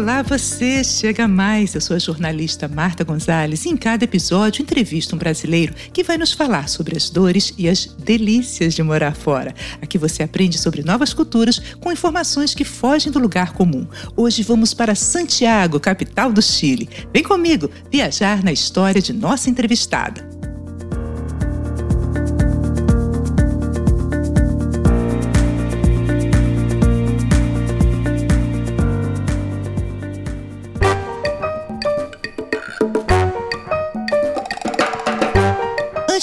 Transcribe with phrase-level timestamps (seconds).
[0.00, 0.82] Olá, você!
[0.82, 1.74] Chega mais!
[1.74, 6.16] Eu sou a jornalista Marta Gonzalez e em cada episódio entrevisto um brasileiro que vai
[6.16, 9.54] nos falar sobre as dores e as delícias de morar fora.
[9.82, 13.86] Aqui você aprende sobre novas culturas com informações que fogem do lugar comum.
[14.16, 16.88] Hoje vamos para Santiago, capital do Chile.
[17.12, 20.39] Vem comigo viajar na história de nossa entrevistada.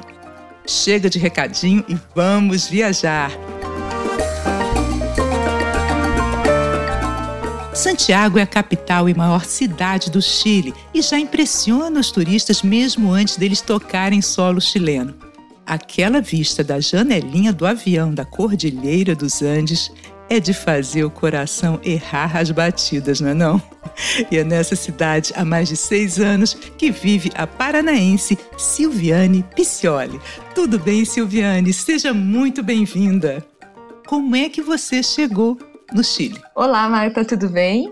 [0.66, 3.30] Chega de recadinho e vamos viajar.
[7.80, 13.14] Santiago é a capital e maior cidade do Chile e já impressiona os turistas mesmo
[13.14, 15.16] antes deles tocarem solo chileno.
[15.66, 19.94] Aquela vista da janelinha do avião da Cordilheira dos Andes
[20.30, 23.62] é de fazer o coração errar as batidas, não é não?
[24.30, 30.20] E é nessa cidade há mais de seis anos que vive a paranaense Silviane Piccioli.
[30.54, 31.72] Tudo bem, Silviane?
[31.72, 33.42] Seja muito bem-vinda.
[34.06, 35.58] Como é que você chegou
[35.94, 36.40] no Chile.
[36.56, 37.92] Olá, Marta, tudo bem?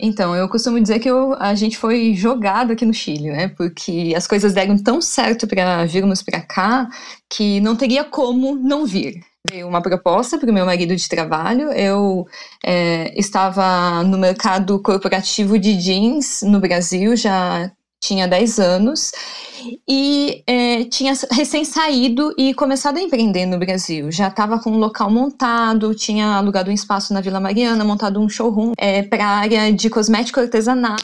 [0.00, 3.48] Então, eu costumo dizer que eu, a gente foi jogado aqui no Chile, né?
[3.48, 6.88] Porque as coisas deram tão certo para virmos para cá
[7.28, 9.20] que não teria como não vir.
[9.50, 11.72] Veio uma proposta para o meu marido de trabalho.
[11.72, 12.26] Eu
[12.64, 19.12] é, estava no mercado corporativo de jeans no Brasil já tinha 10 anos
[19.86, 24.10] e é, tinha recém saído e começado a empreender no Brasil.
[24.10, 28.28] Já estava com um local montado, tinha alugado um espaço na Vila Mariana, montado um
[28.28, 30.96] showroom é, para área de cosmético artesanal.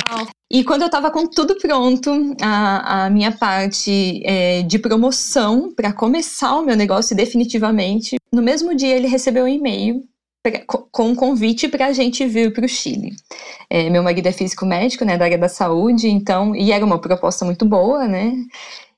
[0.51, 2.11] E quando eu estava com tudo pronto,
[2.41, 8.75] a, a minha parte é, de promoção para começar o meu negócio definitivamente, no mesmo
[8.75, 10.05] dia ele recebeu um e-mail
[10.91, 13.17] com um convite para a gente vir para o Chile.
[13.71, 17.01] É, meu marido é físico médico, né, da área da saúde, então, e era uma
[17.01, 18.35] proposta muito boa, né,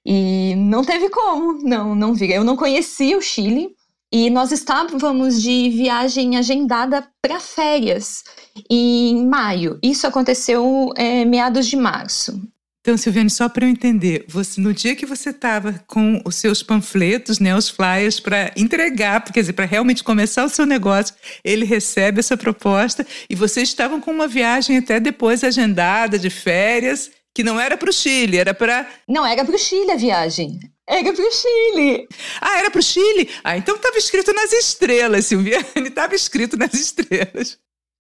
[0.05, 2.31] e não teve como, não, não vir.
[2.31, 3.75] Eu não conhecia o Chile,
[4.12, 8.23] e nós estávamos de viagem agendada para férias
[8.71, 9.78] em maio.
[9.83, 12.41] Isso aconteceu é, meados de março.
[12.86, 16.62] Então, Silviane, só para eu entender, você no dia que você estava com os seus
[16.62, 21.64] panfletos, né, os flyers para entregar, quer dizer, para realmente começar o seu negócio, ele
[21.64, 27.42] recebe essa proposta e vocês estavam com uma viagem até depois agendada de férias, que
[27.42, 30.60] não era para o Chile, era para Não, era para o Chile a viagem.
[30.88, 32.06] Era para o Chile.
[32.41, 33.28] Ah, era para o Chile?
[33.42, 37.58] Ah, então estava escrito nas estrelas, Silviane, estava escrito nas estrelas.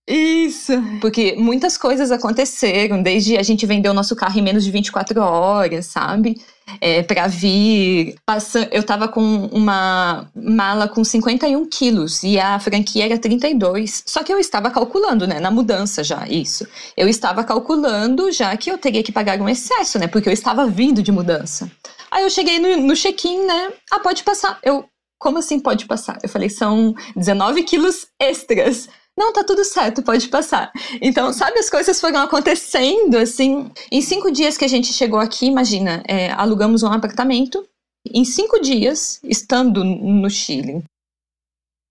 [0.08, 0.72] Isso.
[1.00, 5.20] Porque muitas coisas aconteceram, desde a gente vender o nosso carro em menos de 24
[5.20, 6.40] horas, sabe?
[6.80, 8.14] É, para vir.
[8.70, 14.04] Eu tava com uma mala com 51 quilos e a franquia era 32.
[14.06, 15.40] Só que eu estava calculando, né?
[15.40, 16.66] Na mudança já, isso.
[16.96, 20.06] Eu estava calculando já que eu teria que pagar um excesso, né?
[20.06, 21.70] Porque eu estava vindo de mudança.
[22.12, 23.72] Aí eu cheguei no, no check-in, né?
[23.90, 24.58] Ah, pode passar.
[24.62, 24.84] Eu,
[25.18, 26.18] como assim pode passar?
[26.22, 28.88] Eu falei, são 19 quilos extras.
[29.16, 30.70] Não, tá tudo certo, pode passar.
[31.00, 33.70] Então, sabe, as coisas foram acontecendo assim.
[33.90, 37.66] Em cinco dias que a gente chegou aqui, imagina, é, alugamos um apartamento.
[38.12, 40.84] Em cinco dias, estando no Chile.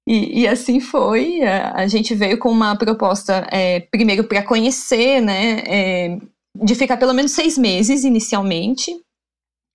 [0.08, 1.42] E, e, assim foi.
[1.42, 6.18] A, gente veio com uma proposta, é, primeiro para conhecer, né, é,
[6.56, 8.96] de ficar pelo menos seis meses inicialmente,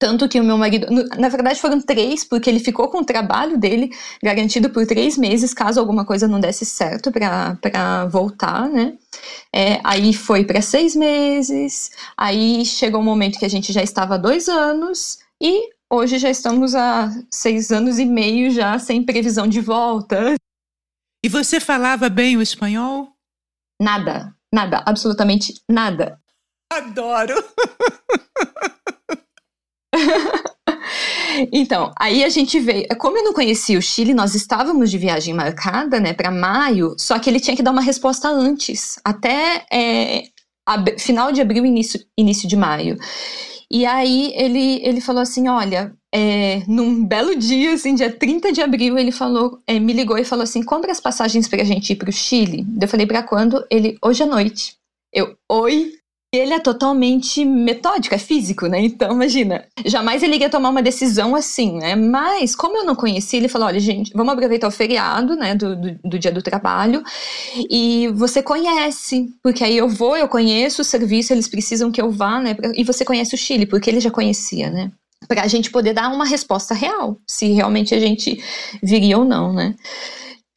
[0.01, 0.87] tanto que o meu marido,
[1.19, 3.91] na verdade foram três, porque ele ficou com o trabalho dele
[4.23, 8.95] garantido por três meses, caso alguma coisa não desse certo para voltar, né?
[9.55, 14.15] É, aí foi para seis meses, aí chegou um momento que a gente já estava
[14.15, 19.47] há dois anos, e hoje já estamos há seis anos e meio já sem previsão
[19.47, 20.35] de volta.
[21.23, 23.13] E você falava bem o espanhol?
[23.79, 26.19] Nada, nada, absolutamente nada.
[26.73, 27.35] Adoro!
[31.53, 32.87] então, aí a gente veio.
[32.99, 37.19] Como eu não conhecia o Chile, nós estávamos de viagem marcada, né, para maio, só
[37.19, 40.25] que ele tinha que dar uma resposta antes, até é,
[40.99, 42.97] final de abril, início, início de maio.
[43.71, 48.61] E aí ele, ele falou assim: olha, é, num belo dia, assim, dia 30 de
[48.61, 51.97] abril, ele falou, é, me ligou e falou assim: compra as passagens pra gente ir
[51.97, 52.67] pro Chile.
[52.81, 53.65] Eu falei, pra quando?
[53.71, 54.77] Ele, hoje à noite.
[55.13, 55.93] Eu, oi?
[56.33, 58.81] Ele é totalmente metódico, é físico, né?
[58.81, 61.97] Então, imagina, jamais ele iria tomar uma decisão assim, né?
[61.97, 65.75] Mas, como eu não conhecia, ele falou: olha, gente, vamos aproveitar o feriado, né, do,
[65.75, 67.03] do, do, dia do trabalho,
[67.69, 72.13] e você conhece, porque aí eu vou, eu conheço o serviço, eles precisam que eu
[72.13, 72.57] vá, né?
[72.77, 74.93] E você conhece o Chile, porque ele já conhecia, né?
[75.27, 78.43] Para a gente poder dar uma resposta real, se realmente a gente
[78.81, 79.75] viria ou não, né?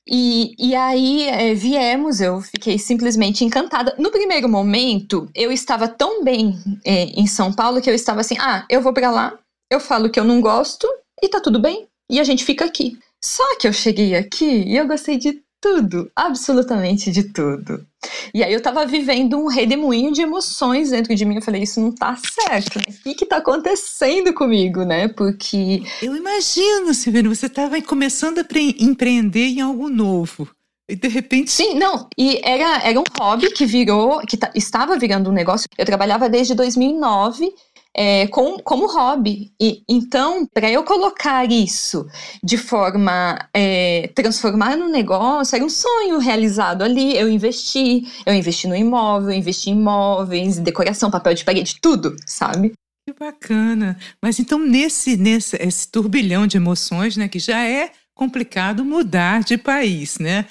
[0.08, 3.96] E, e aí é, viemos, eu fiquei simplesmente encantada.
[3.98, 8.36] No primeiro momento, eu estava tão bem é, em São Paulo que eu estava assim:
[8.40, 9.40] ah, eu vou para lá,
[9.72, 10.88] eu falo que eu não gosto
[11.22, 12.98] e tá tudo bem, e a gente fica aqui.
[13.24, 17.88] Só que eu cheguei aqui e eu gostei de tudo, absolutamente de tudo.
[18.34, 21.36] E aí eu tava vivendo um redemoinho de emoções dentro de mim.
[21.36, 22.78] Eu falei, isso não tá certo.
[22.78, 22.86] Né?
[23.00, 25.08] O que que tá acontecendo comigo, né?
[25.08, 25.84] Porque.
[26.02, 28.46] Eu imagino, Silvina, você tava começando a
[28.80, 30.50] empreender em algo novo.
[30.90, 31.52] E de repente.
[31.52, 32.08] Sim, não.
[32.18, 35.68] E era, era um hobby que virou, que estava virando um negócio.
[35.78, 37.54] Eu trabalhava desde 2009
[37.96, 39.52] é, com, como hobby.
[39.62, 42.08] E, então, para eu colocar isso
[42.44, 47.16] de forma é, transformar no negócio, era um sonho realizado ali.
[47.16, 52.16] Eu investi, eu investi no imóvel, eu investi em imóveis, decoração, papel de parede, tudo,
[52.26, 52.74] sabe?
[53.08, 53.98] Que bacana.
[54.22, 59.58] Mas então, nesse, nesse esse turbilhão de emoções, né, que já é complicado mudar de
[59.58, 60.46] país, né?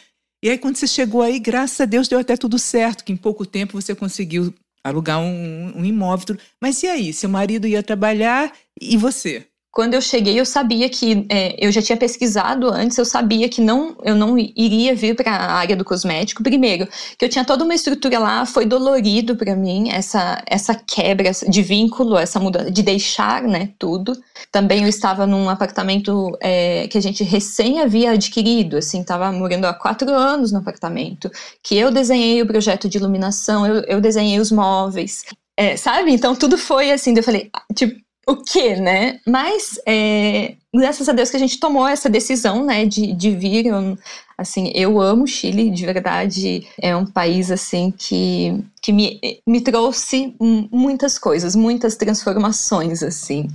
[0.44, 3.17] E aí, quando você chegou aí, graças a Deus, deu até tudo certo, que em
[3.17, 4.53] pouco tempo você conseguiu
[4.84, 6.37] alugar um, um imóvel.
[6.61, 7.12] Mas e aí?
[7.12, 9.46] Seu marido ia trabalhar e você?
[9.73, 13.63] Quando eu cheguei, eu sabia que é, eu já tinha pesquisado antes, eu sabia que
[13.63, 16.43] não, eu não iria vir para a área do cosmético.
[16.43, 16.87] Primeiro,
[17.17, 21.63] que eu tinha toda uma estrutura lá, foi dolorido para mim essa essa quebra de
[21.63, 24.13] vínculo, essa mudança de deixar, né, tudo.
[24.51, 29.65] Também eu estava num apartamento é, que a gente recém havia adquirido, assim, estava morando
[29.65, 31.31] há quatro anos no apartamento,
[31.63, 35.25] que eu desenhei o projeto de iluminação, eu, eu desenhei os móveis.
[35.57, 36.13] É, sabe?
[36.13, 39.21] Então tudo foi assim, eu falei, ah, tipo, o que, né?
[39.27, 43.67] Mas é, graças a Deus que a gente tomou essa decisão, né, de, de vir.
[43.67, 43.99] Eu,
[44.39, 46.67] assim, eu amo o Chile, de verdade.
[46.81, 50.35] É um país assim que, que me, me trouxe
[50.71, 53.49] muitas coisas, muitas transformações, assim.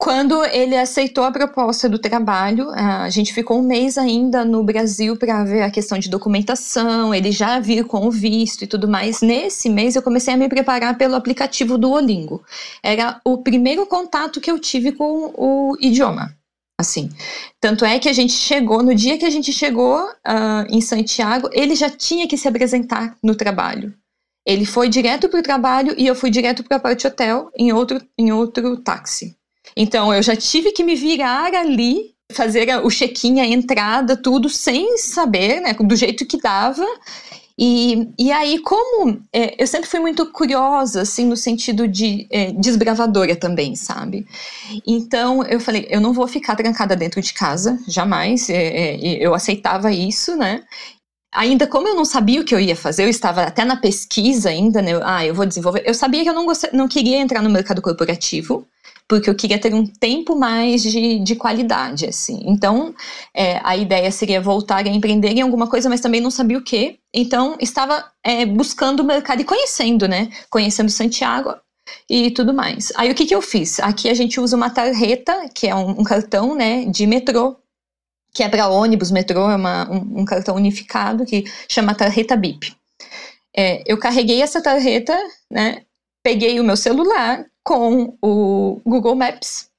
[0.00, 5.14] Quando ele aceitou a proposta do trabalho, a gente ficou um mês ainda no Brasil
[5.14, 9.20] para ver a questão de documentação, ele já vir com o visto e tudo mais.
[9.20, 12.42] Nesse mês eu comecei a me preparar pelo aplicativo do Olingo.
[12.82, 16.34] Era o primeiro contato que eu tive com o idioma.
[16.78, 17.10] Assim,
[17.60, 21.50] tanto é que a gente chegou, no dia que a gente chegou uh, em Santiago,
[21.52, 23.92] ele já tinha que se apresentar no trabalho.
[24.46, 27.70] Ele foi direto para o trabalho e eu fui direto para a parte hotel em
[27.70, 29.38] outro, em outro táxi.
[29.76, 34.98] Então eu já tive que me virar ali, fazer o check-in, a entrada, tudo sem
[34.98, 36.86] saber, né, do jeito que dava.
[37.62, 42.52] E, e aí, como é, eu sempre fui muito curiosa, assim, no sentido de é,
[42.52, 44.26] desbravadora também, sabe?
[44.86, 48.48] Então eu falei, eu não vou ficar trancada dentro de casa, jamais.
[48.48, 50.62] É, é eu aceitava isso, né?
[51.32, 54.48] Ainda como eu não sabia o que eu ia fazer, eu estava até na pesquisa
[54.48, 54.92] ainda, né?
[55.04, 55.82] Ah, eu vou desenvolver.
[55.84, 58.66] Eu sabia que eu não, não queria entrar no mercado corporativo
[59.10, 62.44] porque eu queria ter um tempo mais de, de qualidade, assim.
[62.46, 62.94] Então,
[63.34, 66.62] é, a ideia seria voltar a empreender em alguma coisa, mas também não sabia o
[66.62, 67.00] que.
[67.12, 70.28] Então, estava é, buscando o mercado e conhecendo, né?
[70.48, 71.56] Conhecendo Santiago
[72.08, 72.92] e tudo mais.
[72.94, 73.80] Aí, o que, que eu fiz?
[73.80, 77.56] Aqui a gente usa uma tarjeta, que é um, um cartão, né, de metrô,
[78.32, 82.76] que é para ônibus, metrô, é uma, um, um, cartão unificado que chama tarjeta BIP.
[83.56, 85.18] É, eu carreguei essa tarjeta,
[85.50, 85.82] né,
[86.22, 89.70] peguei o meu celular, com o Google Maps.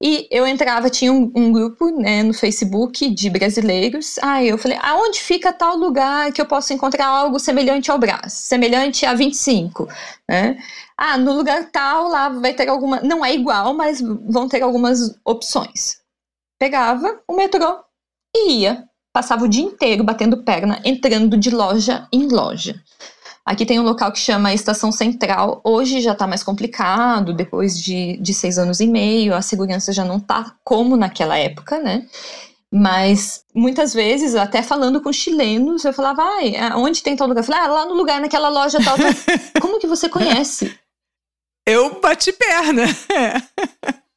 [0.00, 4.16] E eu entrava, tinha um, um, grupo né, no Facebook de brasileiros.
[4.22, 8.32] Aí eu falei, aonde fica tal lugar que eu posso encontrar algo semelhante ao Brás,
[8.32, 9.88] semelhante a 25,
[10.28, 10.56] né?
[10.96, 13.00] Ah, no lugar tal, lá vai ter alguma.
[13.00, 15.98] Não é igual, mas vão ter algumas opções.
[16.60, 17.80] Pegava o metrô
[18.36, 18.88] e ia.
[19.12, 22.80] Passava o dia inteiro batendo perna, entrando de loja em loja.
[23.48, 25.62] Aqui tem um local que chama Estação Central.
[25.64, 30.04] Hoje já está mais complicado, depois de, de seis anos e meio, a segurança já
[30.04, 32.06] não está como naquela época, né?
[32.70, 37.40] Mas muitas vezes, até falando com chilenos, eu falava, ah, onde tem tal lugar?
[37.40, 38.98] Eu falei, ah, lá no lugar, naquela loja tal.
[38.98, 39.06] tal.
[39.62, 40.78] Como que você conhece?
[41.66, 42.84] Eu bati perna.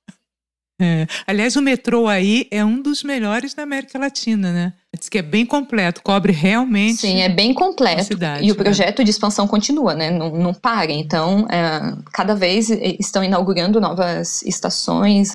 [0.84, 1.06] É.
[1.28, 4.74] Aliás, o metrô aí é um dos melhores da América Latina, né?
[4.98, 7.02] Diz que é bem completo, cobre realmente.
[7.02, 8.06] Sim, é bem completo.
[8.06, 8.64] Cidade, e o né?
[8.64, 10.10] projeto de expansão continua, né?
[10.10, 10.92] Não, não para.
[10.92, 15.34] Então, é, cada vez estão inaugurando novas estações.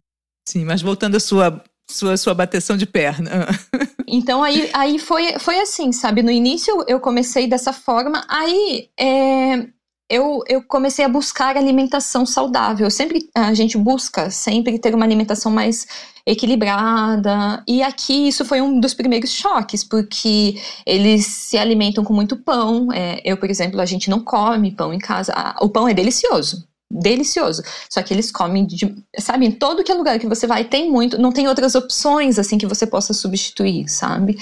[0.49, 3.47] Sim, mas voltando à sua sua, sua bateção de perna.
[4.09, 6.23] então aí, aí foi, foi assim, sabe?
[6.23, 9.69] No início eu comecei dessa forma, aí é,
[10.09, 12.91] eu, eu comecei a buscar alimentação saudável.
[12.91, 15.87] Sempre a gente busca sempre ter uma alimentação mais
[16.25, 17.63] equilibrada.
[17.67, 22.93] E aqui isso foi um dos primeiros choques, porque eles se alimentam com muito pão.
[22.93, 25.33] É, eu, por exemplo, a gente não come pão em casa.
[25.61, 27.63] O pão é delicioso delicioso.
[27.91, 30.91] Só que eles comem, de, sabe, em todo que é lugar que você vai, tem
[30.91, 34.39] muito, não tem outras opções, assim, que você possa substituir, sabe?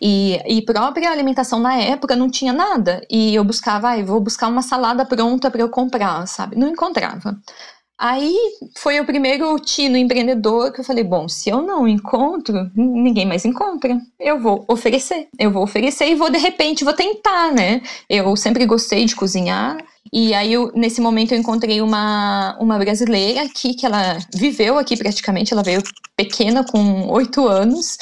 [0.00, 3.00] E, e própria alimentação na época não tinha nada.
[3.10, 6.56] E eu buscava, ah, vou buscar uma salada pronta para eu comprar, sabe?
[6.56, 7.38] Não encontrava.
[7.98, 8.36] Aí
[8.76, 13.44] foi o primeiro tino empreendedor que eu falei: bom, se eu não encontro, ninguém mais
[13.46, 13.98] encontra.
[14.20, 15.28] Eu vou oferecer.
[15.38, 17.80] Eu vou oferecer e vou, de repente, vou tentar, né?
[18.08, 19.78] Eu sempre gostei de cozinhar.
[20.12, 24.96] E aí, eu, nesse momento, eu encontrei uma, uma brasileira aqui, que ela viveu aqui
[24.96, 25.82] praticamente, ela veio
[26.16, 27.98] pequena, com oito anos.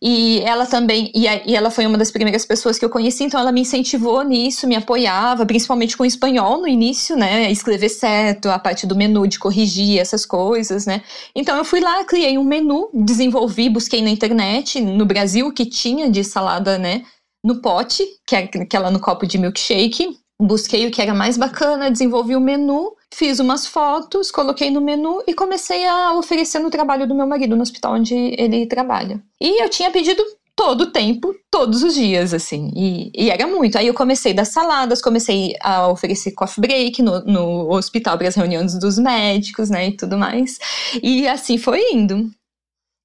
[0.00, 3.24] E ela também, e, a, e, ela foi uma das primeiras pessoas que eu conheci,
[3.24, 7.50] então ela me incentivou nisso, me apoiava, principalmente com espanhol no início, né?
[7.50, 11.02] Escrever certo, a parte do menu, de corrigir essas coisas, né?
[11.34, 16.08] Então eu fui lá, criei um menu, desenvolvi, busquei na internet, no Brasil, que tinha
[16.08, 17.02] de salada, né?
[17.44, 21.90] No pote, que é aquela no copo de milkshake busquei o que era mais bacana,
[21.90, 27.06] desenvolvi o menu, fiz umas fotos, coloquei no menu e comecei a oferecer no trabalho
[27.06, 29.22] do meu marido, no hospital onde ele trabalha.
[29.40, 30.22] E eu tinha pedido
[30.54, 33.78] todo o tempo, todos os dias, assim, e, e, era muito.
[33.78, 38.34] Aí eu comecei das saladas, comecei a oferecer coffee break no, no hospital para as
[38.34, 40.58] reuniões dos médicos, né, e tudo mais.
[41.00, 42.28] E assim foi indo.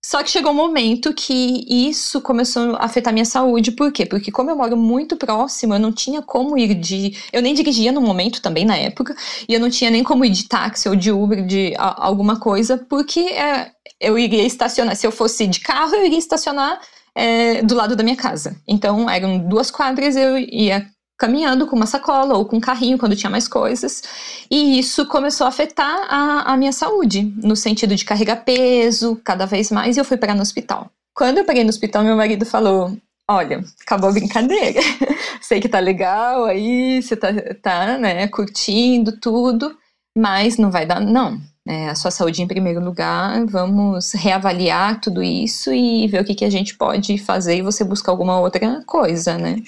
[0.06, 3.72] Só que chegou um momento que isso começou a afetar minha saúde.
[3.72, 4.06] Por quê?
[4.06, 7.18] Porque como eu moro muito próximo, eu não tinha como ir de.
[7.32, 9.16] Eu nem dirigia no momento também, na época,
[9.48, 12.38] e eu não tinha nem como ir de táxi ou de Uber, de a, alguma
[12.38, 14.96] coisa, porque é, eu iria estacionar.
[14.98, 16.82] Se eu fosse de carro, eu iria estacionar
[17.16, 18.58] é, do lado da minha casa.
[18.68, 20.86] Então eram duas quadras, eu ia
[21.24, 24.04] caminhando com uma sacola ou com um carrinho quando tinha mais coisas.
[24.52, 29.46] E isso começou a afetar a, a minha saúde, no sentido de carregar peso cada
[29.46, 30.92] vez mais, e eu fui parar no hospital.
[31.16, 32.98] Quando eu peguei no hospital, meu marido falou:
[33.30, 34.82] Olha, acabou a brincadeira.
[35.42, 37.30] Sei que tá legal aí, você tá,
[37.62, 39.78] tá né, curtindo tudo,
[40.18, 45.24] mas não vai dar, não é, a sua saúde em primeiro lugar, vamos reavaliar tudo
[45.24, 48.84] isso e ver o que, que a gente pode fazer e você buscar alguma outra
[48.86, 49.62] coisa, né?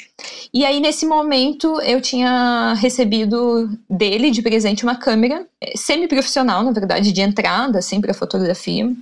[0.54, 6.72] E aí, nesse momento, eu tinha recebido dele de presente uma câmera é, semi-profissional, na
[6.72, 8.94] verdade, de entrada, assim, para fotografia.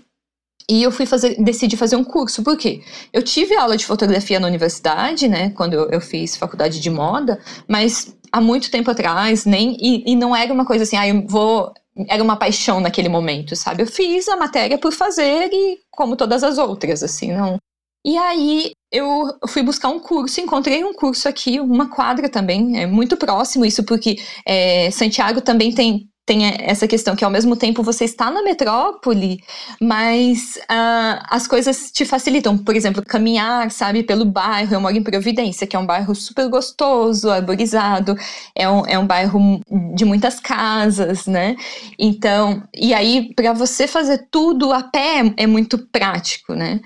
[0.70, 2.82] E eu fui fazer, decidi fazer um curso, por quê?
[3.12, 7.40] Eu tive aula de fotografia na universidade, né, quando eu, eu fiz faculdade de moda,
[7.68, 11.26] mas há muito tempo atrás, nem, e, e não era uma coisa assim, ah, eu
[11.28, 11.74] vou
[12.08, 13.84] era uma paixão naquele momento, sabe?
[13.84, 17.58] Eu fiz a matéria por fazer e como todas as outras, assim, não.
[18.06, 22.86] E aí eu fui buscar um curso, encontrei um curso aqui, uma quadra também, é
[22.86, 27.84] muito próximo isso, porque é, Santiago também tem tem essa questão que ao mesmo tempo
[27.84, 29.44] você está na metrópole,
[29.82, 32.58] mas uh, as coisas te facilitam.
[32.58, 34.74] Por exemplo, caminhar, sabe, pelo bairro.
[34.74, 38.16] Eu moro em Providência, que é um bairro super gostoso, arborizado,
[38.56, 39.62] é um, é um bairro
[39.96, 41.56] de muitas casas, né?
[42.00, 46.80] Então, e aí para você fazer tudo a pé é muito prático, né?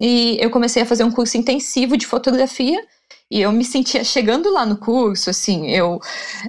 [0.00, 2.80] E eu comecei a fazer um curso intensivo de fotografia
[3.32, 5.98] e eu me sentia chegando lá no curso, assim, eu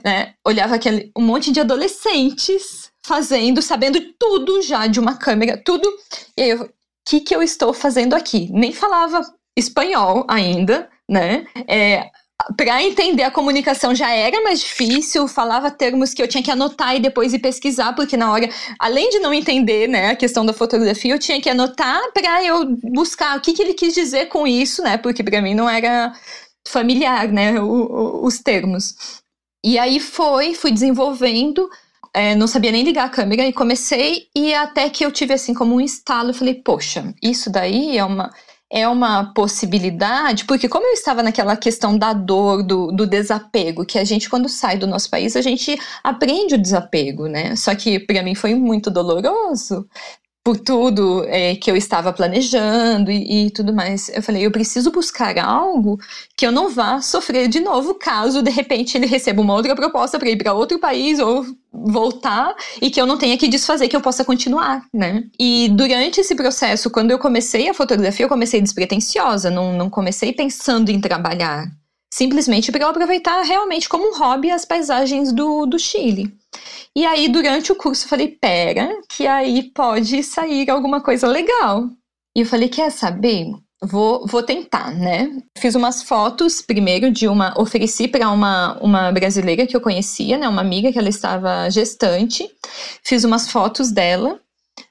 [0.03, 5.89] né, olhava aquele um monte de adolescentes fazendo, sabendo tudo já de uma câmera, tudo.
[6.37, 6.69] E aí eu, o
[7.07, 8.49] que que eu estou fazendo aqui?
[8.51, 9.21] Nem falava
[9.57, 11.45] espanhol ainda, né?
[11.69, 12.09] É,
[12.57, 16.95] para entender a comunicação já era mais difícil, falava termos que eu tinha que anotar
[16.95, 20.51] e depois ir pesquisar, porque na hora, além de não entender, né, a questão da
[20.51, 24.45] fotografia, eu tinha que anotar para eu buscar o que, que ele quis dizer com
[24.45, 26.13] isso, né, porque para mim não era
[26.67, 28.95] familiar, né, o, o, os termos.
[29.63, 31.69] E aí foi, fui desenvolvendo,
[32.13, 35.53] é, não sabia nem ligar a câmera e comecei, e até que eu tive assim
[35.53, 38.31] como um estalo, falei, poxa, isso daí é uma
[38.75, 43.99] é uma possibilidade, porque como eu estava naquela questão da dor, do, do, desapego, que
[43.99, 47.55] a gente, quando sai do nosso país, a gente aprende o desapego, né?
[47.55, 49.87] Só que para mim foi muito doloroso
[50.43, 54.09] por tudo é, que eu estava planejando e, e, tudo mais.
[54.09, 55.97] Eu falei, eu preciso buscar algo
[56.35, 60.19] que eu não vá sofrer de novo caso de repente ele receba uma outra proposta
[60.19, 63.95] para ir para outro país ou voltar e que eu não tenha que desfazer, que
[63.95, 65.23] eu possa continuar, né?
[65.39, 70.33] E durante esse processo, quando eu comecei a fotografia, eu comecei despretensiosa, não, não comecei
[70.33, 71.71] pensando em trabalhar.
[72.13, 76.31] Simplesmente para eu aproveitar realmente como um hobby as paisagens do, do Chile.
[76.95, 81.89] E aí, durante o curso, eu falei: pera, que aí pode sair alguma coisa legal.
[82.35, 83.47] E eu falei: quer saber?
[83.83, 85.29] vou, vou tentar, né?
[85.57, 90.47] Fiz umas fotos primeiro de uma, ofereci para uma, uma brasileira que eu conhecia, né?
[90.47, 92.49] Uma amiga que ela estava gestante.
[93.03, 94.39] Fiz umas fotos dela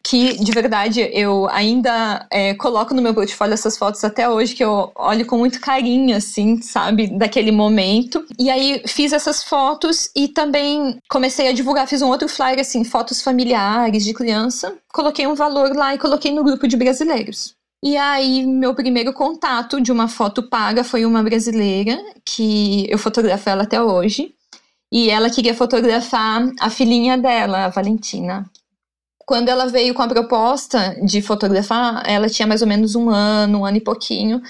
[0.03, 4.65] que de verdade eu ainda é, coloco no meu portfólio essas fotos até hoje, que
[4.65, 8.25] eu olho com muito carinho, assim, sabe, daquele momento.
[8.39, 12.85] E aí fiz essas fotos e também comecei a divulgar, fiz um outro flyer, assim,
[12.85, 17.55] fotos familiares de criança, coloquei um valor lá e coloquei no grupo de brasileiros.
[17.85, 23.49] E aí, meu primeiro contato de uma foto paga foi uma brasileira, que eu fotografo
[23.51, 24.35] ela até hoje.
[24.93, 28.49] E ela queria fotografar a filhinha dela, a Valentina.
[29.27, 33.61] Quando ela veio com a proposta de fotografar, ela tinha mais ou menos um ano,
[33.61, 34.41] um ano e pouquinho.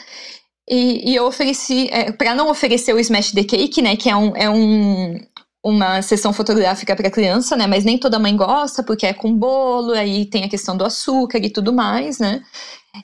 [0.68, 4.16] E, e eu ofereci, é, para não oferecer o Smash the Cake, né, que é
[4.16, 5.18] um, é um,
[5.64, 7.66] uma sessão fotográfica para criança, né?
[7.66, 11.38] Mas nem toda mãe gosta, porque é com bolo, aí tem a questão do açúcar
[11.38, 12.42] e tudo mais, né?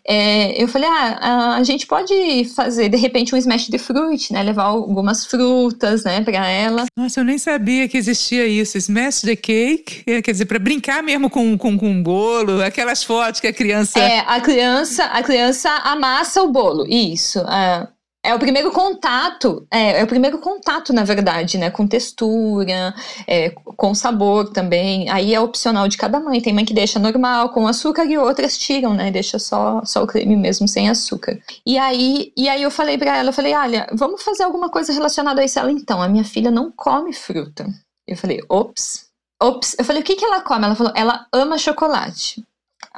[0.06, 4.42] É, eu falei, ah, a gente pode fazer de repente um smash de fruit, né?
[4.42, 6.84] Levar algumas frutas, né, para ela.
[6.96, 11.02] Nossa, eu nem sabia que existia isso, smash the cake, é, quer dizer, para brincar
[11.02, 13.98] mesmo com, com, com um bolo, aquelas fotos que a criança.
[13.98, 17.38] É, a criança, a criança amassa o bolo, isso.
[17.40, 17.88] É.
[18.28, 21.70] É o primeiro contato, é, é, o primeiro contato, na verdade, né?
[21.70, 22.94] Com textura,
[23.26, 25.08] é, com sabor também.
[25.08, 26.38] Aí é opcional de cada mãe.
[26.38, 29.10] Tem mãe que deixa normal, com açúcar, e outras tiram, né?
[29.10, 31.38] Deixa só, só o creme mesmo, sem açúcar.
[31.64, 34.92] E aí, e aí eu falei pra ela, eu falei, olha, vamos fazer alguma coisa
[34.92, 35.58] relacionada a isso.
[35.58, 37.66] Ela, então, a minha filha não come fruta.
[38.06, 39.06] Eu falei, ops.
[39.42, 39.74] Ops.
[39.78, 40.66] Eu falei, o que, que ela come?
[40.66, 42.44] Ela falou, ela ama chocolate.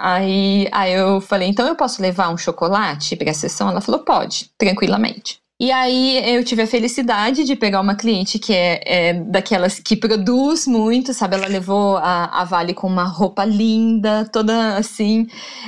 [0.02, 3.69] Aí, aí eu falei, então eu posso levar um chocolate para a sessão?
[3.69, 5.38] Ela falou, pode, tranquilamente.
[5.61, 9.95] E aí eu tive a felicidade de pegar uma cliente que é, é daquelas que
[9.95, 11.37] produz muito, sabe?
[11.37, 15.26] Ela levou a, a Vale com uma roupa linda, toda assim,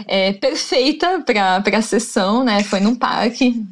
[0.09, 2.65] é, perfeita para a sessão, né?
[2.65, 3.63] Foi num parque.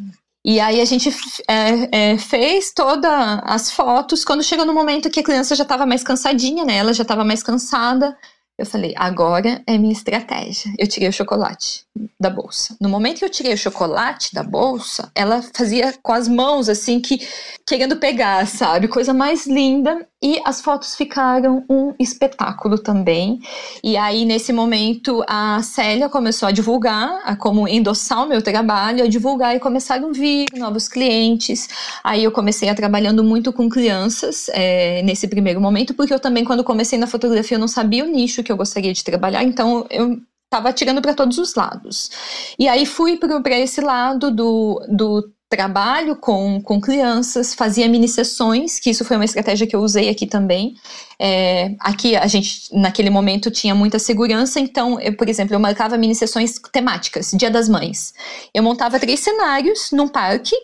[0.44, 1.08] E aí a gente
[1.48, 4.22] é, é, fez todas as fotos.
[4.22, 6.76] Quando chegou no momento que a criança já estava mais cansadinha, né?
[6.76, 8.14] Ela já estava mais cansada.
[8.60, 10.70] Eu falei, agora é minha estratégia.
[10.78, 11.86] Eu tirei o chocolate
[12.18, 12.76] da bolsa.
[12.80, 17.00] No momento que eu tirei o chocolate da bolsa, ela fazia com as mãos assim
[17.00, 17.26] que
[17.66, 18.88] querendo pegar, sabe?
[18.88, 20.06] Coisa mais linda.
[20.22, 23.40] E as fotos ficaram um espetáculo também.
[23.82, 29.02] E aí, nesse momento, a Célia começou a divulgar, a como endossar o meu trabalho,
[29.02, 31.68] a divulgar e começaram a vir novos clientes.
[32.04, 36.44] Aí eu comecei a trabalhando muito com crianças é, nesse primeiro momento, porque eu também,
[36.44, 39.86] quando comecei na fotografia, eu não sabia o nicho que eu gostaria de trabalhar, então
[39.88, 42.10] eu estava tirando para todos os lados.
[42.58, 48.78] E aí fui para esse lado do, do trabalho com, com crianças, fazia mini sessões,
[48.78, 50.74] que isso foi uma estratégia que eu usei aqui também.
[51.18, 55.96] É, aqui a gente, naquele momento, tinha muita segurança, então, eu, por exemplo, eu marcava
[55.96, 58.12] mini sessões temáticas, Dia das Mães.
[58.52, 60.54] Eu montava três cenários num parque,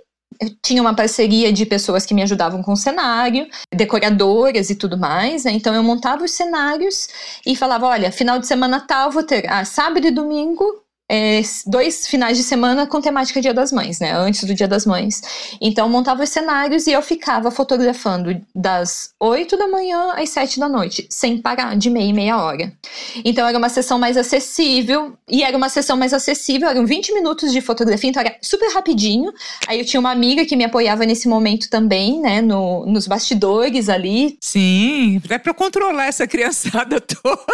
[0.40, 4.98] eu tinha uma parceria de pessoas que me ajudavam com o cenário, decoradoras e tudo
[4.98, 5.52] mais, né?
[5.52, 7.08] Então eu montava os cenários
[7.44, 12.06] e falava: olha, final de semana tal, vou ter ah, sábado e domingo é, dois
[12.06, 14.12] finais de semana com temática Dia das Mães, né?
[14.12, 15.22] Antes do Dia das Mães.
[15.60, 20.68] Então montava os cenários e eu ficava fotografando das 8 da manhã às 7 da
[20.68, 22.72] noite, sem parar, de meia e meia hora.
[23.24, 27.52] Então era uma sessão mais acessível, e era uma sessão mais acessível, eram 20 minutos
[27.52, 29.32] de fotografia, então era super rapidinho.
[29.68, 32.40] Aí eu tinha uma amiga que me apoiava nesse momento também, né?
[32.40, 34.36] No, nos bastidores ali.
[34.40, 37.46] Sim, é pra controlar essa criançada toda.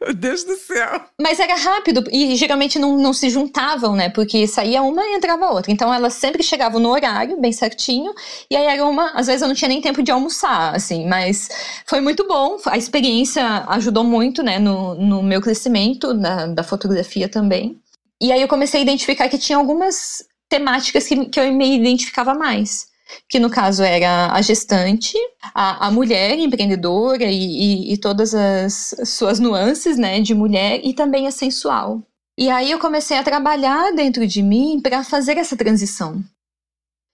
[0.00, 1.00] Meu Deus do céu.
[1.20, 4.08] Mas era rápido, e geralmente geralmente não, não se juntavam, né?
[4.08, 5.70] Porque saía uma e entrava outra.
[5.70, 8.12] Então elas sempre chegavam no horário, bem certinho,
[8.50, 9.10] e aí era uma.
[9.12, 11.48] Às vezes eu não tinha nem tempo de almoçar, assim, mas
[11.86, 12.58] foi muito bom.
[12.66, 17.78] A experiência ajudou muito, né, no, no meu crescimento da, da fotografia também.
[18.20, 22.34] E aí eu comecei a identificar que tinha algumas temáticas que, que eu me identificava
[22.34, 22.88] mais
[23.26, 25.16] que no caso era a gestante,
[25.54, 30.92] a, a mulher empreendedora e, e, e, todas as suas nuances né, de mulher, e
[30.92, 32.02] também a sensual.
[32.38, 36.22] E aí eu comecei a trabalhar dentro de mim para fazer essa transição.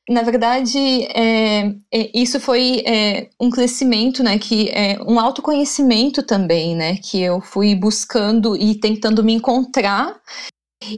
[0.07, 6.77] Na verdade, é, é, isso foi é, um crescimento, né, que é um autoconhecimento também,
[6.77, 10.21] né, que eu fui buscando e tentando me encontrar.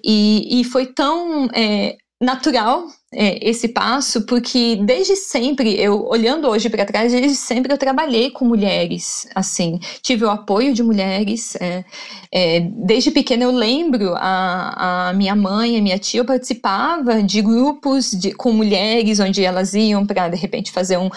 [0.05, 6.69] E, e foi tão é, natural é, esse passo, porque desde sempre, eu olhando hoje
[6.69, 11.57] para trás, desde sempre eu trabalhei com mulheres, assim, tive o apoio de mulheres.
[11.57, 11.85] É,
[12.31, 17.41] é, desde pequena eu lembro a, a minha mãe, a minha tia, eu participava de
[17.41, 21.09] grupos de, com mulheres, onde elas iam para de repente fazer um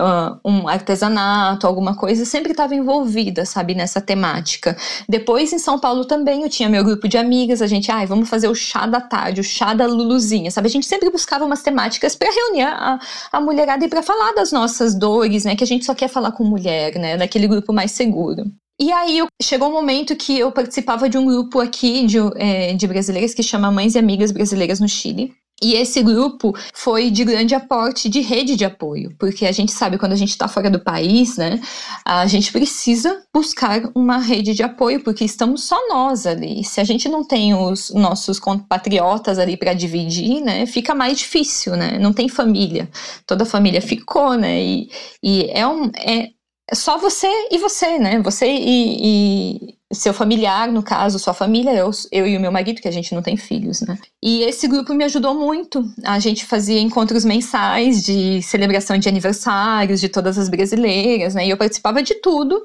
[0.00, 4.76] uh, um artesanato, alguma coisa, sempre estava envolvida, sabe, nessa temática.
[5.08, 8.06] Depois, em São Paulo também, eu tinha meu grupo de amigas, a gente, ai, ah,
[8.06, 10.68] vamos fazer o chá da tarde, o chá da Luluzinha, sabe?
[10.68, 12.98] A gente sempre buscava umas temáticas para reunir a,
[13.32, 15.56] a mulherada e para falar das nossas dores, né?
[15.56, 17.16] Que a gente só quer falar com mulher, né?
[17.16, 18.44] Daquele grupo mais seguro.
[18.78, 22.86] E aí chegou um momento que eu participava de um grupo aqui de, é, de
[22.86, 25.32] brasileiras que chama Mães e Amigas Brasileiras no Chile.
[25.62, 29.96] E esse grupo foi de grande aporte de rede de apoio, porque a gente sabe
[29.96, 31.58] quando a gente está fora do país, né,
[32.04, 36.62] a gente precisa buscar uma rede de apoio, porque estamos só nós ali.
[36.62, 41.74] Se a gente não tem os nossos compatriotas ali para dividir, né, fica mais difícil,
[41.74, 41.98] né?
[41.98, 42.88] Não tem família,
[43.26, 44.62] toda a família ficou, né?
[44.62, 44.90] E,
[45.22, 46.30] e é um é,
[46.70, 48.20] é só você e você, né?
[48.22, 52.80] Você e, e, seu familiar, no caso, sua família, eu, eu e o meu marido,
[52.80, 53.96] que a gente não tem filhos, né?
[54.20, 55.84] E esse grupo me ajudou muito.
[56.04, 61.46] A gente fazia encontros mensais de celebração de aniversários de todas as brasileiras, né?
[61.46, 62.60] E eu participava de tudo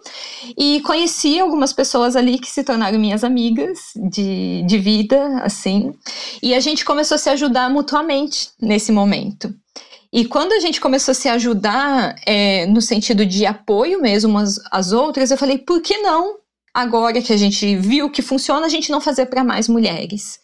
[0.58, 5.94] e conheci algumas pessoas ali que se tornaram minhas amigas de, de vida, assim.
[6.42, 9.54] E a gente começou a se ajudar mutuamente nesse momento.
[10.12, 14.60] E quando a gente começou a se ajudar é, no sentido de apoio mesmo umas
[14.72, 16.42] às outras, eu falei, por que não?
[16.74, 20.40] Agora que a gente viu que funciona, a gente não fazer para mais mulheres.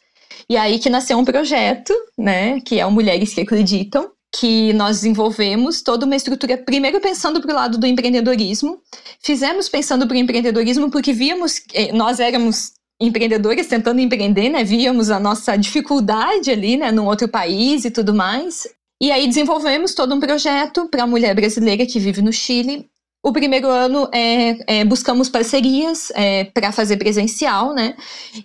[0.50, 4.98] E aí que nasceu um projeto, né, que é o Mulheres que Acreditam, que nós
[4.98, 8.82] desenvolvemos toda uma estrutura, primeiro pensando para o lado do empreendedorismo,
[9.24, 11.62] fizemos pensando para o empreendedorismo porque víamos,
[11.94, 17.86] nós éramos empreendedores tentando empreender, né, víamos a nossa dificuldade ali, né, num outro país
[17.86, 18.68] e tudo mais,
[19.02, 22.90] e aí desenvolvemos todo um projeto para a mulher brasileira que vive no Chile.
[23.28, 27.94] O primeiro ano é, é buscamos parcerias é, para fazer presencial, né?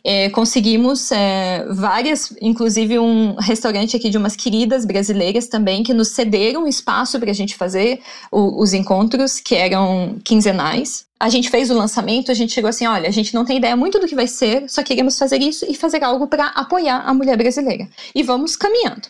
[0.02, 6.08] É, conseguimos é, várias, inclusive um restaurante aqui de umas queridas brasileiras também que nos
[6.08, 8.00] cederam espaço para a gente fazer
[8.32, 11.06] o, os encontros que eram quinzenais.
[11.22, 13.76] A gente fez o lançamento, a gente chegou assim, olha, a gente não tem ideia
[13.76, 17.14] muito do que vai ser, só queremos fazer isso e fazer algo para apoiar a
[17.14, 17.88] mulher brasileira.
[18.12, 19.06] E vamos caminhando.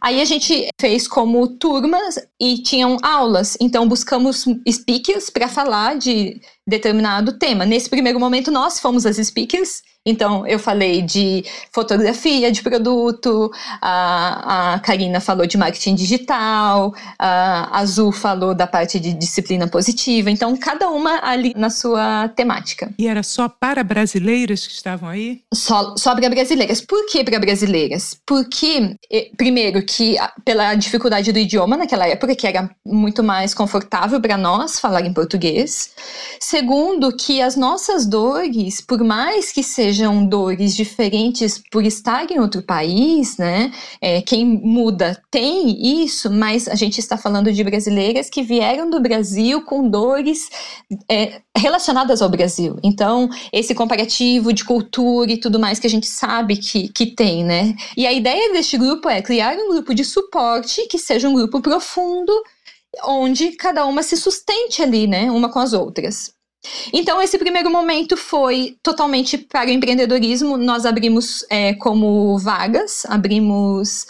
[0.00, 6.40] Aí a gente fez como turmas e tinham aulas, então buscamos speakers para falar de
[6.66, 7.64] determinado tema.
[7.64, 14.74] Nesse primeiro momento, nós fomos as speakers então, eu falei de fotografia de produto, a,
[14.74, 20.28] a Karina falou de marketing digital, a Azul falou da parte de disciplina positiva.
[20.28, 22.92] Então, cada uma ali na sua temática.
[22.98, 25.42] E era só para brasileiras que estavam aí?
[25.54, 26.80] Só, só para brasileiras.
[26.80, 28.16] Por que para brasileiras?
[28.26, 28.96] Porque,
[29.36, 34.80] primeiro, que pela dificuldade do idioma naquela época, que era muito mais confortável para nós
[34.80, 35.92] falar em português.
[36.52, 42.62] Segundo, que as nossas dores, por mais que sejam dores diferentes por estar em outro
[42.62, 43.72] país, né?
[44.02, 49.00] É, quem muda tem isso, mas a gente está falando de brasileiras que vieram do
[49.00, 50.50] Brasil com dores
[51.10, 52.78] é, relacionadas ao Brasil.
[52.82, 57.42] Então, esse comparativo de cultura e tudo mais que a gente sabe que, que tem,
[57.42, 57.74] né?
[57.96, 61.62] E a ideia deste grupo é criar um grupo de suporte que seja um grupo
[61.62, 62.30] profundo,
[63.04, 65.30] onde cada uma se sustente ali, né?
[65.30, 66.30] Uma com as outras.
[66.92, 70.56] Então, esse primeiro momento foi totalmente para o empreendedorismo.
[70.56, 74.06] Nós abrimos é, como vagas, abrimos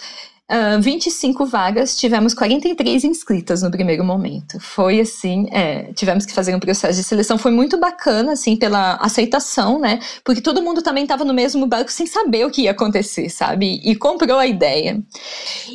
[0.50, 4.60] uh, 25 vagas, tivemos 43 inscritas no primeiro momento.
[4.60, 7.38] Foi assim, é, tivemos que fazer um processo de seleção.
[7.38, 9.98] Foi muito bacana, assim, pela aceitação, né?
[10.22, 13.80] Porque todo mundo também estava no mesmo barco sem saber o que ia acontecer, sabe?
[13.82, 15.02] E comprou a ideia.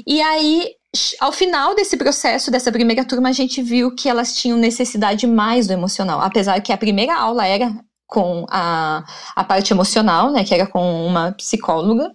[0.06, 0.77] E aí
[1.20, 5.68] ao final desse processo, dessa primeira turma, a gente viu que elas tinham necessidade mais
[5.68, 6.22] do emocional.
[6.22, 7.74] Apesar que a primeira aula era
[8.08, 9.04] com a,
[9.36, 12.10] a parte emocional, né, que era com uma psicóloga,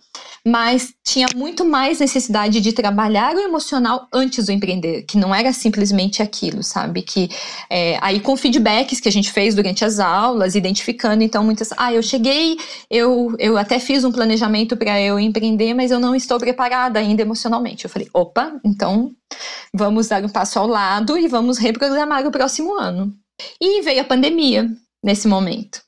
[0.44, 5.52] mas tinha muito mais necessidade de trabalhar o emocional antes do empreender, que não era
[5.52, 7.02] simplesmente aquilo, sabe?
[7.02, 7.28] Que
[7.68, 11.92] é, aí com feedbacks que a gente fez durante as aulas, identificando, então muitas, ah,
[11.92, 12.56] eu cheguei,
[12.90, 17.20] eu, eu até fiz um planejamento para eu empreender, mas eu não estou preparada ainda
[17.20, 17.84] emocionalmente.
[17.84, 19.12] Eu falei, opa, então
[19.74, 23.12] vamos dar um passo ao lado e vamos reprogramar o próximo ano.
[23.60, 24.70] E veio a pandemia
[25.02, 25.82] nesse momento.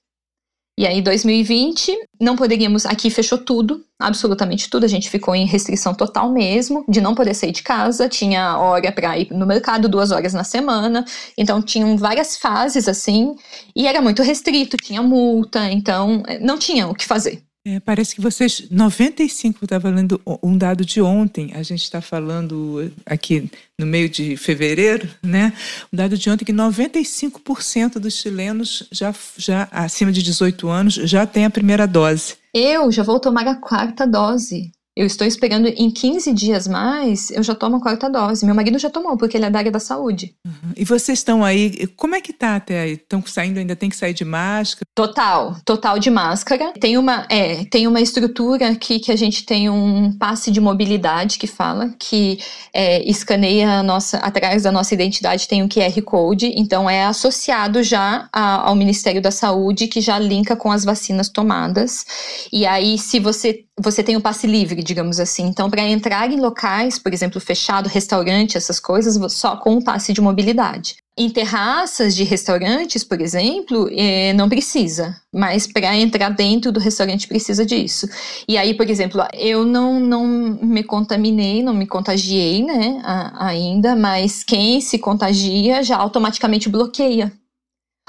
[0.76, 2.84] E aí, 2020, não poderíamos.
[2.84, 4.84] Aqui fechou tudo, absolutamente tudo.
[4.84, 8.08] A gente ficou em restrição total mesmo, de não poder sair de casa.
[8.08, 11.04] Tinha hora para ir no mercado, duas horas na semana.
[11.38, 13.36] Então, tinham várias fases assim.
[13.74, 15.70] E era muito restrito, tinha multa.
[15.70, 17.40] Então, não tinha o que fazer.
[17.66, 22.92] É, parece que vocês, 95, estava lendo um dado de ontem, a gente está falando
[23.06, 25.50] aqui no meio de fevereiro, né?
[25.90, 31.26] Um dado de ontem que 95% dos chilenos já, já acima de 18 anos já
[31.26, 32.36] tem a primeira dose.
[32.52, 34.70] Eu já vou tomar a quarta dose.
[34.96, 38.46] Eu estou esperando em 15 dias mais, eu já tomo a quarta dose.
[38.46, 40.34] Meu marido já tomou, porque ele é da área da saúde.
[40.46, 40.72] Uhum.
[40.76, 42.92] E vocês estão aí, como é que tá até aí?
[42.92, 44.86] Estão saindo, ainda tem que sair de máscara?
[44.94, 46.72] Total, total de máscara.
[46.78, 51.38] Tem uma, é, tem uma estrutura aqui que a gente tem um passe de mobilidade
[51.38, 52.38] que fala, que
[52.72, 57.82] é, escaneia a nossa, atrás da nossa identidade tem um QR Code, então é associado
[57.82, 62.04] já a, ao Ministério da Saúde, que já linka com as vacinas tomadas.
[62.52, 65.46] E aí, se você você tem o passe livre, digamos assim.
[65.46, 70.12] Então, para entrar em locais, por exemplo, fechado, restaurante, essas coisas, só com o passe
[70.12, 70.96] de mobilidade.
[71.16, 77.28] Em terraças de restaurantes, por exemplo, é, não precisa, mas para entrar dentro do restaurante
[77.28, 78.08] precisa disso.
[78.48, 83.00] E aí, por exemplo, eu não, não me contaminei, não me contagiei, né,
[83.38, 87.32] ainda, mas quem se contagia já automaticamente bloqueia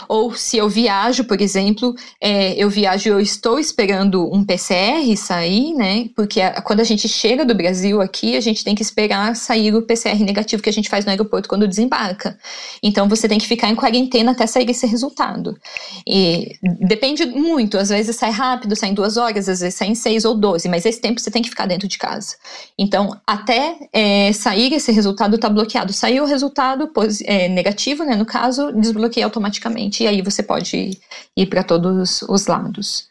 [0.10, 5.16] ou se eu viajo, por exemplo, é, eu viajo e eu estou esperando um PCR
[5.16, 6.10] sair, né?
[6.14, 9.74] Porque a, quando a gente chega do Brasil aqui, a gente tem que esperar sair
[9.74, 12.38] o PCR negativo que a gente faz no aeroporto quando desembarca.
[12.84, 15.58] Então você tem que ficar em quarentena até sair esse resultado.
[16.06, 19.96] E depende muito, às vezes sai rápido, sai em duas horas, às vezes sai em
[19.96, 22.36] seis ou doze, mas esse tempo você tem que ficar dentro de casa.
[22.78, 25.94] Então, até é, sair esse resultado está bloqueado.
[25.94, 26.92] Saiu o resultado
[27.24, 28.16] é, negativo, né?
[28.16, 31.00] No caso, desbloqueia automaticamente e aí você pode
[31.38, 33.08] ir para todos os lados.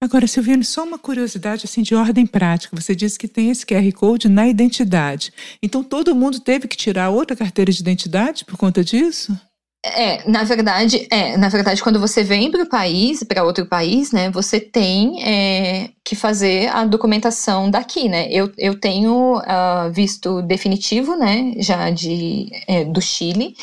[0.00, 2.76] Agora, Silviane, só uma curiosidade assim de ordem prática.
[2.76, 5.32] Você disse que tem esse QR Code na identidade.
[5.60, 9.36] Então todo mundo teve que tirar outra carteira de identidade por conta disso?
[9.84, 14.10] É, na verdade, é, na verdade, quando você vem para o país, para outro país,
[14.10, 18.28] né, você tem é, que fazer a documentação daqui, né?
[18.28, 23.54] Eu, eu tenho uh, visto definitivo, né, já de é, do Chile,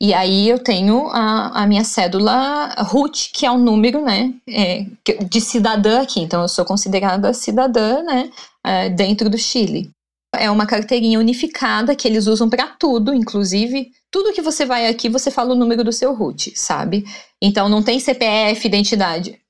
[0.00, 4.86] e aí eu tenho a, a minha cédula RUT, que é o número, né, é,
[5.28, 6.20] de cidadã aqui.
[6.20, 8.30] Então eu sou considerada cidadã, né,
[8.64, 9.90] é, dentro do Chile.
[10.34, 15.08] É uma carteirinha unificada que eles usam para tudo, inclusive tudo que você vai aqui,
[15.08, 17.04] você fala o número do seu root, sabe?
[17.40, 19.43] Então não tem CPF, identidade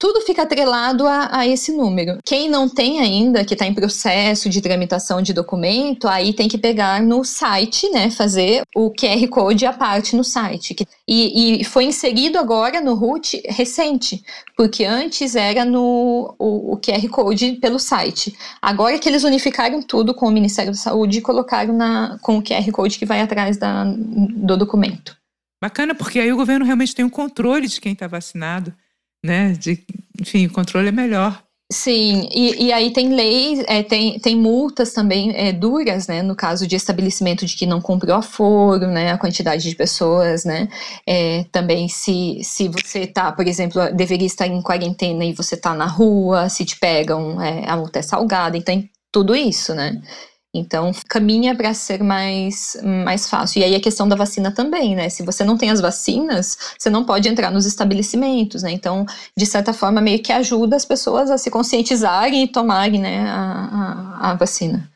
[0.00, 2.20] tudo fica atrelado a, a, esse número.
[2.24, 6.56] Quem não tem ainda, que está em processo de tramitação de documento, aí tem que
[6.56, 10.74] pegar no site, né, fazer o QR Code à parte no site.
[11.06, 14.24] E, e foi inserido agora no RUT recente,
[14.56, 18.34] porque antes era no o, o, QR Code pelo site.
[18.62, 22.42] Agora que eles unificaram tudo com o Ministério da Saúde e colocaram na, com o
[22.42, 25.14] QR Code que vai atrás da, do documento.
[25.62, 28.72] Bacana, porque aí o governo realmente tem um controle de quem está vacinado
[29.24, 29.52] né?
[29.52, 29.84] De,
[30.20, 31.42] enfim, o controle é melhor.
[31.72, 36.34] Sim, e, e aí tem leis, é, tem, tem multas também é, duras, né, no
[36.34, 40.68] caso de estabelecimento de que não cumpriu a foro, né, a quantidade de pessoas, né,
[41.06, 45.72] é, também se, se você tá, por exemplo, deveria estar em quarentena e você tá
[45.72, 50.02] na rua, se te pegam, é, a multa é salgada, então tudo isso, né.
[50.54, 53.60] Então, caminha para ser mais, mais fácil.
[53.60, 55.08] E aí a questão da vacina também, né?
[55.08, 58.72] Se você não tem as vacinas, você não pode entrar nos estabelecimentos, né?
[58.72, 63.20] Então, de certa forma, meio que ajuda as pessoas a se conscientizarem e tomarem né,
[63.28, 64.90] a, a, a vacina.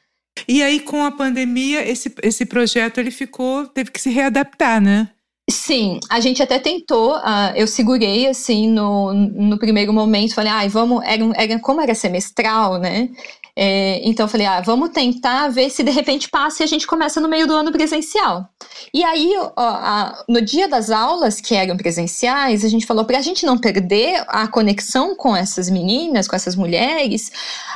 [0.48, 5.08] E aí, com a pandemia, esse, esse projeto ele ficou, teve que se readaptar, né?
[5.48, 10.68] Sim, a gente até tentou, uh, eu segurei assim no, no primeiro momento, falei, ai,
[10.70, 13.10] vamos, era, era, como era semestral, né?
[13.56, 16.86] É, então eu falei, ah, vamos tentar ver se de repente passa e a gente
[16.86, 18.48] começa no meio do ano presencial.
[18.92, 23.18] E aí, ó, a, no dia das aulas que eram presenciais, a gente falou para
[23.18, 27.30] a gente não perder a conexão com essas meninas, com essas mulheres,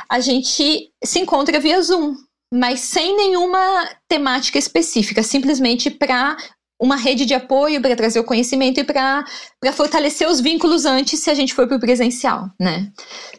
[0.09, 2.15] a gente se encontra via Zoom
[2.51, 6.35] mas sem nenhuma temática específica, simplesmente para
[6.79, 9.25] uma rede de apoio para trazer o conhecimento e para
[9.73, 12.89] fortalecer os vínculos antes se a gente for para o presencial, né?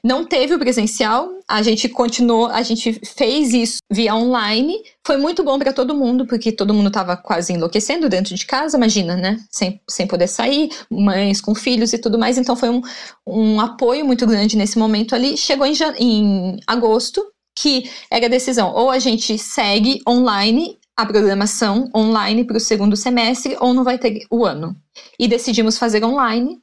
[0.05, 4.75] Não teve o presencial, a gente continuou, a gente fez isso via online,
[5.07, 8.77] foi muito bom para todo mundo, porque todo mundo estava quase enlouquecendo dentro de casa,
[8.77, 9.39] imagina, né?
[9.51, 12.83] Sem, sem poder sair, mães com filhos e tudo mais, então foi um,
[13.27, 15.37] um apoio muito grande nesse momento ali.
[15.37, 17.25] Chegou em, em agosto,
[17.57, 22.97] que era a decisão, ou a gente segue online a programação online para o segundo
[22.97, 24.77] semestre ou não vai ter o ano.
[25.19, 26.61] E decidimos fazer online.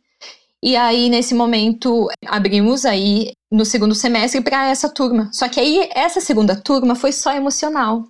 [0.64, 5.30] E aí, nesse momento, abrimos aí no segundo semestre para essa turma.
[5.32, 8.06] Só que aí, essa segunda turma foi só emocional.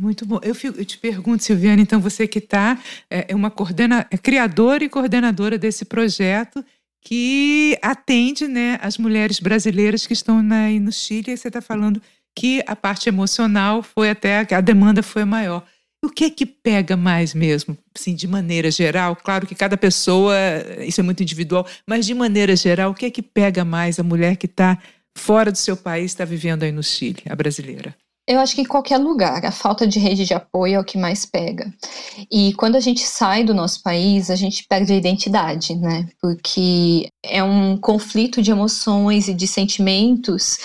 [0.00, 0.40] Muito bom.
[0.42, 2.78] Eu, eu te pergunto, Silviana, então você que está
[3.10, 6.64] é, é, uma coordena, é criadora e coordenadora desse projeto
[7.02, 12.00] que atende né, as mulheres brasileiras que estão na, no Chile, e você está falando
[12.40, 15.62] que a parte emocional foi até a demanda foi maior.
[16.02, 19.14] O que é que pega mais mesmo, assim, de maneira geral?
[19.14, 20.34] Claro que cada pessoa,
[20.78, 24.02] isso é muito individual, mas de maneira geral, o que é que pega mais a
[24.02, 24.78] mulher que está
[25.14, 27.94] fora do seu país está vivendo aí no Chile, a brasileira?
[28.30, 30.96] Eu acho que em qualquer lugar, a falta de rede de apoio é o que
[30.96, 31.68] mais pega.
[32.30, 36.08] E quando a gente sai do nosso país, a gente perde a identidade, né?
[36.22, 40.58] Porque é um conflito de emoções e de sentimentos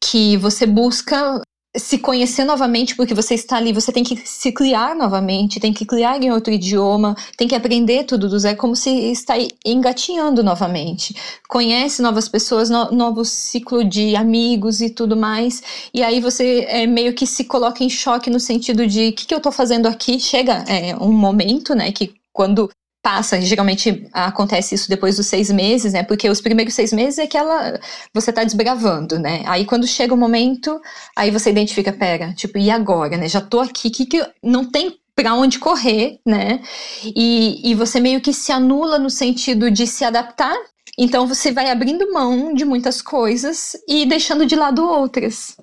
[0.00, 1.42] que você busca
[1.76, 5.84] se conhecer novamente porque você está ali, você tem que se criar novamente, tem que
[5.84, 9.34] criar em outro idioma, tem que aprender tudo do zero, como se está
[9.64, 11.14] engatinhando novamente.
[11.48, 16.86] Conhece novas pessoas, no, novo ciclo de amigos e tudo mais, e aí você é,
[16.86, 19.86] meio que se coloca em choque no sentido de o que, que eu estou fazendo
[19.86, 20.20] aqui?
[20.20, 22.70] Chega é, um momento, né, que quando
[23.04, 26.02] passa, geralmente acontece isso depois dos seis meses, né?
[26.02, 27.78] Porque os primeiros seis meses é que ela
[28.14, 29.42] você tá desbravando, né?
[29.44, 30.80] Aí quando chega o momento,
[31.14, 33.28] aí você identifica, pera, tipo, e agora, né?
[33.28, 36.62] Já tô aqui, que, que não tem para onde correr, né?
[37.04, 40.56] E, e você meio que se anula no sentido de se adaptar.
[40.98, 45.56] Então você vai abrindo mão de muitas coisas e deixando de lado outras.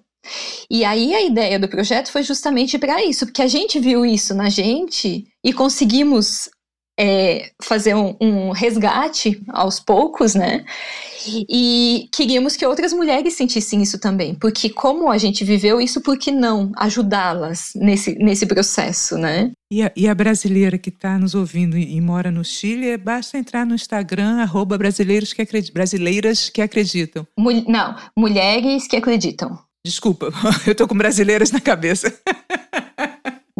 [0.69, 4.35] E aí a ideia do projeto foi justamente para isso, porque a gente viu isso
[4.35, 6.47] na gente e conseguimos
[7.03, 10.63] é, fazer um, um, resgate aos poucos, né?
[11.49, 16.15] E queríamos que outras mulheres sentissem isso também, porque como a gente viveu isso, por
[16.15, 19.51] que não ajudá-las nesse, nesse processo, né?
[19.71, 23.35] E a, e a brasileira que está nos ouvindo e, e, mora no Chile, basta
[23.35, 27.25] entrar no Instagram, arroba brasileiros que acreditam, brasileiras que acreditam.
[27.35, 29.57] Mul não, mulheres que acreditam.
[29.83, 30.31] Desculpa,
[30.67, 32.13] eu tô com brasileiras na cabeça.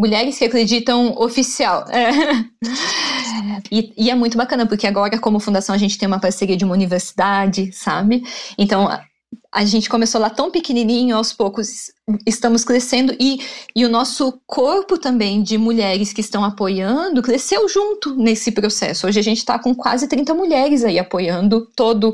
[0.02, 1.86] Mulheres que acreditam oficial.
[1.90, 2.10] É.
[3.72, 6.66] E, e, é muito bacana, porque agora, como fundação, a gente tem uma parceria de
[6.66, 8.24] uma universidade, sabe?
[8.58, 8.88] Então,
[9.52, 11.92] a gente começou lá tão pequenininho, aos poucos
[12.26, 13.40] estamos crescendo e,
[13.76, 19.08] e o nosso corpo também de mulheres que estão apoiando cresceu junto nesse processo.
[19.08, 22.12] Hoje a gente está com quase 30 mulheres aí apoiando todo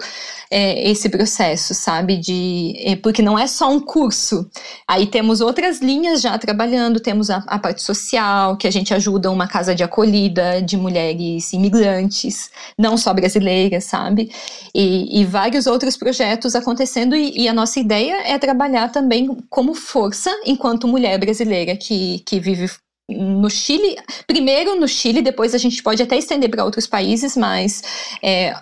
[0.51, 2.17] é, esse processo, sabe?
[2.17, 4.49] De, é, porque não é só um curso.
[4.87, 9.31] Aí temos outras linhas já trabalhando, temos a, a parte social, que a gente ajuda
[9.31, 14.31] uma casa de acolhida de mulheres imigrantes, não só brasileiras, sabe?
[14.73, 19.73] E, e vários outros projetos acontecendo e e, a nossa ideia é trabalhar também como
[19.73, 22.69] força enquanto mulher brasileira que, que vive
[23.09, 27.81] no Chile, primeiro no Chile, depois a gente pode até estender para outros países, mas
[28.21, 28.53] é,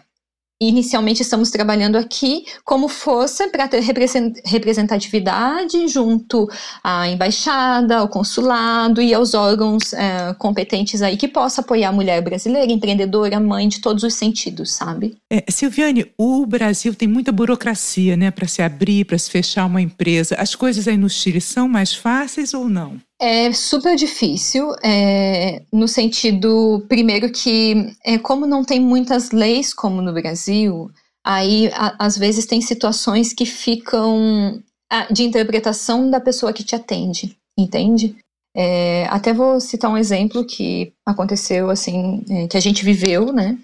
[0.62, 6.50] Inicialmente estamos trabalhando aqui como força para ter representatividade junto
[6.82, 12.22] à embaixada, ao consulado e aos órgãos é, competentes aí que possa apoiar a mulher
[12.22, 15.18] brasileira, empreendedora, mãe de todos os sentidos, sabe?
[15.30, 19.82] É, Silviane, o Brasil tem muita burocracia, né, para se abrir, para se fechar uma
[19.82, 20.36] empresa.
[20.36, 22.98] As coisas aí no Chile são mais fáceis ou não?
[23.19, 30.01] É super difícil, é, no sentido, primeiro, que é, como não tem muitas leis como
[30.01, 30.91] no Brasil,
[31.25, 36.75] aí a, às vezes tem situações que ficam a, de interpretação da pessoa que te
[36.75, 38.17] atende, entende?
[38.54, 43.58] É, até vou citar um exemplo que aconteceu, assim, é, que a gente viveu, né,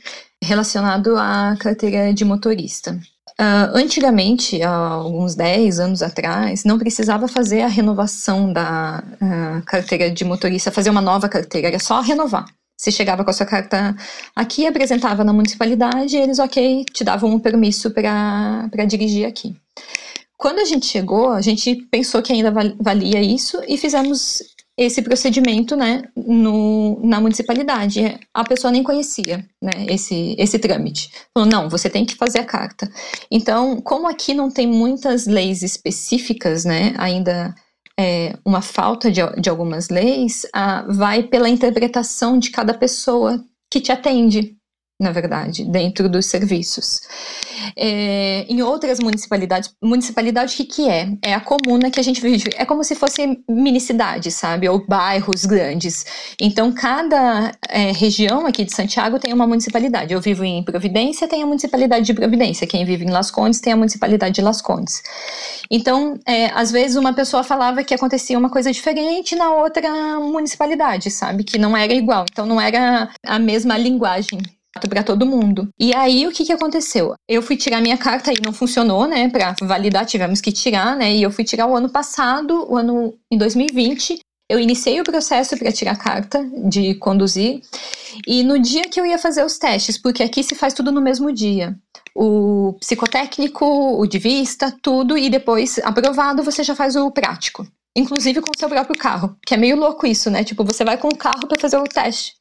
[0.44, 3.00] relacionado à carteira de motorista.
[3.40, 10.12] Uh, antigamente, há alguns 10 anos atrás, não precisava fazer a renovação da uh, carteira
[10.12, 12.46] de motorista, fazer uma nova carteira, era só renovar.
[12.78, 13.96] Você chegava com a sua carta
[14.36, 19.56] aqui, apresentava na municipalidade, e eles, ok, te davam um permisso para dirigir aqui.
[20.38, 24.42] Quando a gente chegou, a gente pensou que ainda valia isso e fizemos
[24.78, 28.20] esse procedimento, né, no, na municipalidade.
[28.34, 31.12] A pessoa nem conhecia, né, esse, esse trâmite.
[31.34, 32.92] Falou, não, você tem que fazer a carta.
[33.30, 37.54] Então, como aqui não tem muitas leis específicas, né, ainda
[38.00, 43.80] é, uma falta de, de algumas leis, a, vai pela interpretação de cada pessoa que
[43.80, 44.58] te atende,
[45.02, 47.02] na verdade, dentro dos serviços.
[47.76, 51.10] É, em outras municipalidades, municipalidade o que, que é?
[51.24, 52.52] É a comuna que a gente vive.
[52.56, 54.70] É como se fosse minicidade, sabe?
[54.70, 56.06] Ou bairros grandes.
[56.40, 60.14] Então, cada é, região aqui de Santiago tem uma municipalidade.
[60.14, 62.68] Eu vivo em Providência, tem a municipalidade de Providência.
[62.68, 65.02] Quem vive em Las Condes tem a municipalidade de Las Condes.
[65.70, 71.10] Então, é, às vezes uma pessoa falava que acontecia uma coisa diferente na outra municipalidade,
[71.10, 71.44] sabe?
[71.44, 72.26] Que não era igual.
[72.32, 74.40] Então, não era a mesma linguagem
[74.90, 75.68] para todo mundo.
[75.80, 77.14] E aí o que que aconteceu?
[77.28, 79.30] Eu fui tirar minha carta e não funcionou, né?
[79.30, 81.14] Para validar tivemos que tirar, né?
[81.14, 84.20] E eu fui tirar o ano passado, o ano em 2020.
[84.50, 87.62] Eu iniciei o processo para tirar a carta de conduzir.
[88.28, 91.02] E no dia que eu ia fazer os testes, porque aqui se faz tudo no
[91.02, 91.74] mesmo dia.
[92.14, 97.66] O psicotécnico, o de vista, tudo, e depois, aprovado, você já faz o prático.
[97.96, 99.38] Inclusive com o seu próprio carro.
[99.46, 100.44] Que é meio louco isso, né?
[100.44, 102.34] Tipo, você vai com o carro para fazer o teste.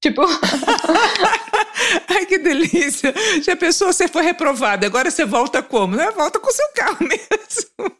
[0.00, 0.22] Tipo.
[2.08, 3.12] Ai, que delícia!
[3.42, 5.96] Já pensou, você foi reprovado, agora você volta como?
[5.96, 6.10] Né?
[6.10, 7.92] Volta com seu carro mesmo.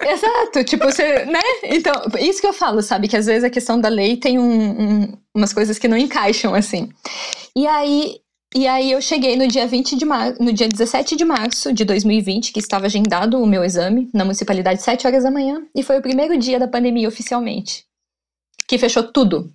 [0.00, 1.40] Exato, tipo, você, né?
[1.64, 3.08] Então, isso que eu falo, sabe?
[3.08, 4.70] Que às vezes a questão da lei tem um,
[5.02, 6.88] um, umas coisas que não encaixam, assim.
[7.54, 8.20] E aí,
[8.54, 11.84] e aí eu cheguei no dia 20 de março, no dia 17 de março de
[11.84, 15.98] 2020, que estava agendado o meu exame na municipalidade 7 horas da manhã, e foi
[15.98, 17.84] o primeiro dia da pandemia oficialmente.
[18.66, 19.52] Que fechou tudo.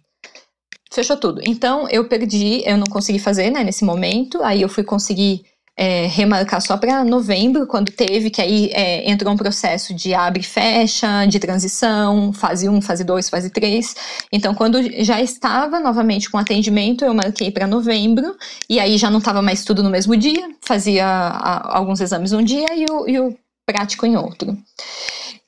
[0.93, 1.41] Fechou tudo.
[1.43, 4.43] Então eu perdi, eu não consegui fazer, né, nesse momento.
[4.43, 5.43] Aí eu fui conseguir
[5.75, 10.41] é, remarcar só para novembro, quando teve, que aí é, entrou um processo de abre
[10.41, 13.95] e fecha, de transição, fase 1, fase 2, fase 3.
[14.31, 18.35] Então, quando já estava novamente com atendimento, eu marquei para novembro,
[18.69, 22.43] e aí já não estava mais tudo no mesmo dia, fazia a, alguns exames um
[22.43, 23.35] dia e o, e o
[23.65, 24.55] prático em outro.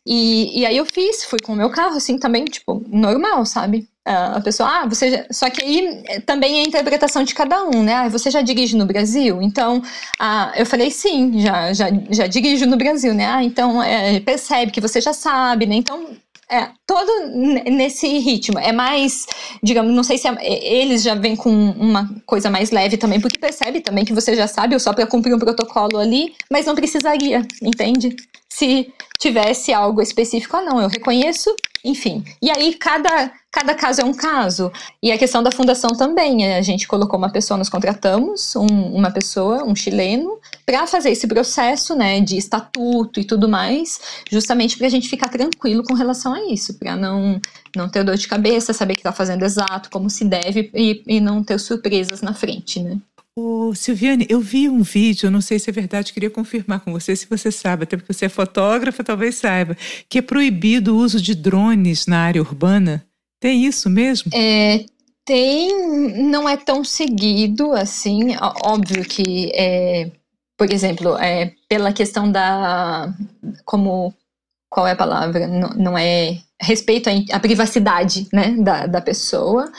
[0.07, 3.87] E, e aí eu fiz, fui com o meu carro, assim, também, tipo, normal, sabe?
[4.05, 5.25] A pessoa, ah, você já...
[5.31, 7.93] Só que aí eh, também é a interpretação de cada um, né?
[7.95, 9.41] Ah, você já dirige no Brasil?
[9.41, 9.81] Então,
[10.19, 13.25] ah, eu falei, sim, já, já, já dirijo no Brasil, né?
[13.25, 15.75] Ah, então é, percebe que você já sabe, né?
[15.75, 16.15] Então,
[16.49, 17.11] é, todo
[17.65, 18.59] nesse ritmo.
[18.59, 19.25] É mais,
[19.63, 23.39] digamos, não sei se é, eles já vêm com uma coisa mais leve também, porque
[23.39, 26.75] percebe também que você já sabe, ou só para cumprir um protocolo ali, mas não
[26.75, 28.15] precisaria, entende?
[28.49, 31.53] Se tivesse algo específico, ah, não, eu reconheço,
[31.83, 32.23] enfim.
[32.41, 34.69] E aí, cada, cada caso é um caso.
[35.01, 39.09] E a questão da fundação também, a gente colocou uma pessoa, nós contratamos um, uma
[39.09, 43.97] pessoa, um chileno, para fazer esse processo, né, de estatuto e tudo mais,
[44.29, 47.39] justamente para a gente ficar tranquilo com relação a isso, para não,
[47.73, 51.21] não ter dor de cabeça, saber que está fazendo exato, como se deve e, e
[51.21, 52.97] não ter surpresas na frente, né.
[53.37, 57.15] Ô, Silviane, eu vi um vídeo, não sei se é verdade, queria confirmar com você,
[57.15, 59.77] se você sabe, até porque você é fotógrafa, talvez saiba,
[60.09, 63.05] que é proibido o uso de drones na área urbana.
[63.45, 64.31] Tem isso mesmo?
[64.33, 64.85] É,
[65.23, 70.09] tem, não é tão seguido assim, óbvio que, é,
[70.57, 73.13] por exemplo, é, pela questão da,
[73.63, 74.11] como,
[74.67, 75.47] qual é a palavra?
[75.47, 79.71] Não, não é respeito à, à privacidade, né, da, da pessoa,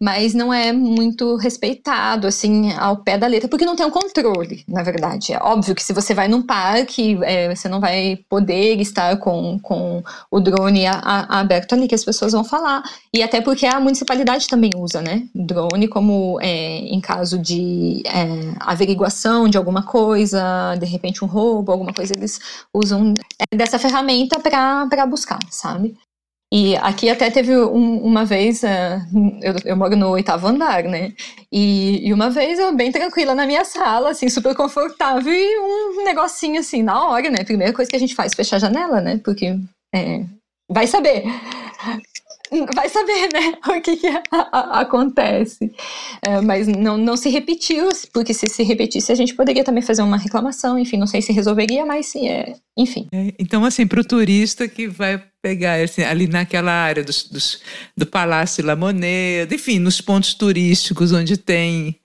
[0.00, 4.64] mas não é muito respeitado, assim, ao pé da letra, porque não tem um controle,
[4.68, 5.32] na verdade.
[5.32, 9.58] É óbvio que se você vai num parque, é, você não vai poder estar com,
[9.58, 12.82] com o drone a, a, aberto ali, que as pessoas vão falar.
[13.12, 18.54] E até porque a municipalidade também usa, né, drone como é, em caso de é,
[18.60, 22.40] averiguação de alguma coisa, de repente um roubo, alguma coisa, eles
[22.72, 25.96] usam é, dessa ferramenta para buscar, sabe?
[26.52, 28.66] E aqui até teve um, uma vez, uh,
[29.42, 31.12] eu, eu, moro no oitavo andar, né?
[31.52, 36.04] E, e, uma vez eu bem tranquila na minha sala, assim, super confortável, e um
[36.04, 37.44] negocinho assim, na hora, né?
[37.44, 39.20] Primeira coisa que a gente faz, fechar a janela, né?
[39.22, 39.58] Porque
[39.94, 40.24] é,
[40.70, 41.24] vai saber
[42.74, 45.70] vai saber, né, o que, que a, a, acontece.
[46.22, 50.02] É, mas não, não se repetiu, porque se se repetisse, a gente poderia também fazer
[50.02, 53.06] uma reclamação, enfim, não sei se resolveria, mas sim, é, enfim.
[53.12, 57.60] É, então, assim, para o turista que vai pegar assim, ali naquela área dos, dos,
[57.96, 61.98] do Palácio La Moneda, enfim, nos pontos turísticos onde tem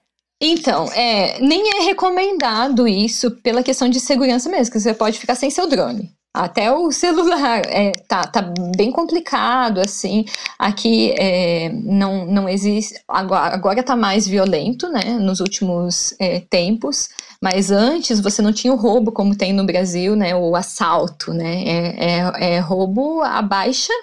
[0.46, 5.36] então, é, nem é recomendado isso pela questão de segurança mesmo, que você pode ficar
[5.36, 6.12] sem seu drone.
[6.34, 8.42] Até o celular é, tá, tá
[8.76, 10.26] bem complicado, assim.
[10.58, 13.00] Aqui é, não, não existe.
[13.08, 15.18] Agora, agora tá mais violento, né?
[15.20, 17.10] Nos últimos é, tempos.
[17.42, 20.36] Mas antes você não tinha o roubo como tem no Brasil, né?
[20.36, 21.64] O assalto, né?
[21.66, 23.94] É, é, é roubo à baixa.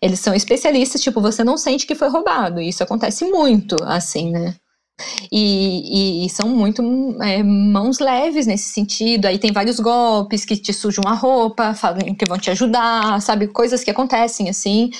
[0.00, 2.60] Eles são especialistas, tipo, você não sente que foi roubado.
[2.60, 4.54] Isso acontece muito, assim, né?
[5.30, 6.82] E, e, e são muito
[7.22, 9.26] é, mãos leves nesse sentido.
[9.26, 13.48] Aí tem vários golpes que te sujam a roupa, falam que vão te ajudar, sabe?
[13.48, 14.90] Coisas que acontecem assim.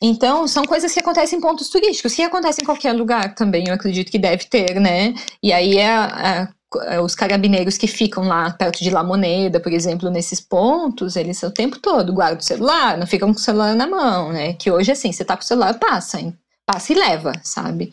[0.00, 3.74] Então, são coisas que acontecem em pontos turísticos, que acontecem em qualquer lugar também, eu
[3.74, 5.14] acredito que deve ter, né?
[5.40, 6.48] E aí é, é,
[6.96, 11.40] é os carabineiros que ficam lá perto de La Moneda, por exemplo, nesses pontos, eles
[11.44, 14.54] o tempo todo guardam o celular, não ficam com o celular na mão, né?
[14.54, 16.36] Que hoje, assim, você tá com o celular, passa, hein?
[16.66, 17.92] passa e leva, sabe?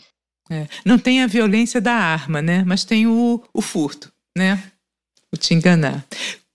[0.49, 0.67] É.
[0.83, 2.63] Não tem a violência da arma, né?
[2.65, 4.61] Mas tem o, o furto, né?
[5.31, 6.05] O te enganar.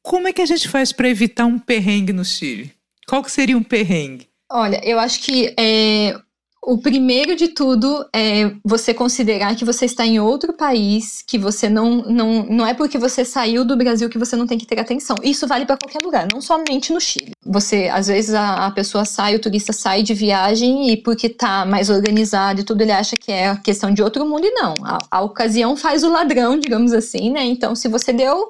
[0.03, 2.73] Como é que a gente faz para evitar um perrengue no Chile?
[3.07, 4.29] Qual que seria um perrengue?
[4.51, 6.19] Olha, eu acho que é,
[6.67, 11.69] o primeiro de tudo é você considerar que você está em outro país, que você
[11.69, 14.81] não, não, não é porque você saiu do Brasil que você não tem que ter
[14.81, 15.17] atenção.
[15.23, 17.33] Isso vale para qualquer lugar, não somente no Chile.
[17.45, 21.67] Você, às vezes, a, a, pessoa sai, o turista sai de viagem e porque tá
[21.67, 24.75] mais organizado e tudo, ele acha que é questão de outro mundo, e não.
[24.83, 27.45] A, a ocasião faz o ladrão, digamos assim, né?
[27.45, 28.49] Então, se você deu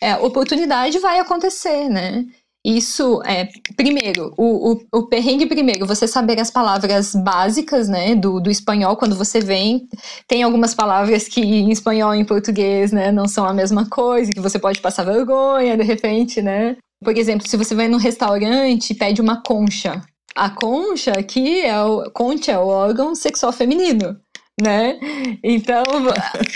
[0.00, 2.26] é, oportunidade, vai acontecer, né?
[2.64, 8.38] Isso é, primeiro, o, o, o, perrengue primeiro, você saber as palavras básicas, né, do,
[8.38, 9.88] do espanhol quando você vem.
[10.28, 14.30] Tem algumas palavras que em espanhol e em português, né, não são a mesma coisa,
[14.30, 16.76] que você pode passar vergonha de repente, né.
[17.02, 20.00] Por exemplo, se você vai num restaurante e pede uma concha.
[20.36, 24.16] A concha aqui é o, concha é o órgão sexual feminino
[24.60, 24.98] né?
[25.42, 25.82] Então,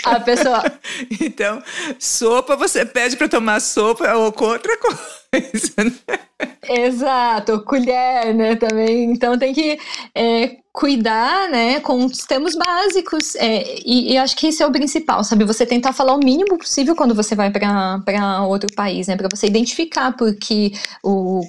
[0.05, 0.63] a pessoa.
[1.21, 1.61] então,
[1.99, 4.99] sopa, você pede para tomar sopa ou outra coisa,
[5.77, 6.19] né?
[6.69, 9.11] Exato, colher, né, também.
[9.11, 9.79] Então, tem que
[10.13, 13.35] é, cuidar, né, com os termos básicos.
[13.35, 15.45] É, e, e, acho que isso é o principal, sabe?
[15.45, 19.15] Você tentar falar o mínimo possível quando você vai para outro país, né?
[19.15, 20.71] Para você identificar, porque
[21.03, 21.41] o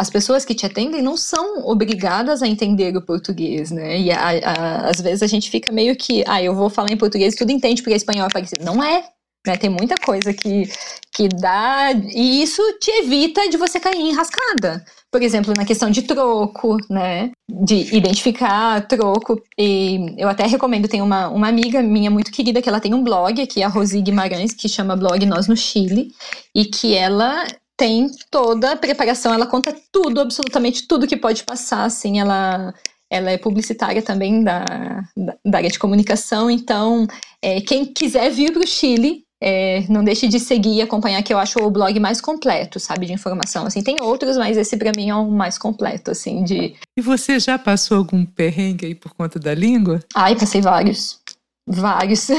[0.00, 4.00] as pessoas que te atendem não são obrigadas a entender o português, né?
[4.00, 6.96] E a, a, às vezes a gente fica meio que, ah, eu vou falar em
[6.96, 8.64] português, tudo entende porque espanhol é parecido.
[8.64, 9.04] Não é,
[9.46, 9.56] né?
[9.56, 10.70] Tem muita coisa que,
[11.12, 14.84] que dá, e isso te evita de você cair em rascada.
[15.10, 17.32] Por exemplo, na questão de troco, né?
[17.48, 19.42] De identificar troco.
[19.58, 23.02] E eu até recomendo, tem uma, uma amiga minha muito querida que ela tem um
[23.02, 26.12] blog aqui, a Rosi Guimarães, que chama blog Nós no Chile,
[26.54, 27.44] e que ela
[27.80, 32.74] tem toda a preparação, ela conta tudo, absolutamente tudo que pode passar, assim, ela,
[33.10, 37.06] ela é publicitária também da, da, da área de comunicação, então
[37.40, 41.32] é, quem quiser vir para o Chile, é, não deixe de seguir e acompanhar, que
[41.32, 43.66] eu acho o blog mais completo, sabe, de informação.
[43.66, 46.74] Assim, tem outros, mas esse para mim é o mais completo, assim, de...
[46.96, 50.00] E você já passou algum perrengue aí por conta da língua?
[50.14, 51.20] Ai, passei vários.
[51.66, 52.28] Vários.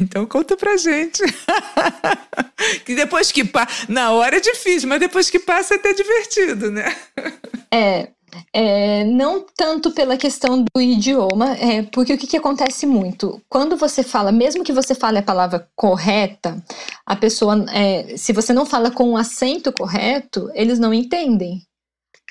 [0.00, 1.22] Então conta pra gente.
[2.86, 3.86] que depois que passa.
[3.88, 6.96] Na hora é difícil, mas depois que passa é até divertido, né?
[7.72, 8.08] É.
[8.52, 13.40] É, não tanto pela questão do idioma, é, porque o que, que acontece muito?
[13.48, 16.62] Quando você fala, mesmo que você fale a palavra correta,
[17.06, 21.67] a pessoa, é, se você não fala com o acento correto, eles não entendem.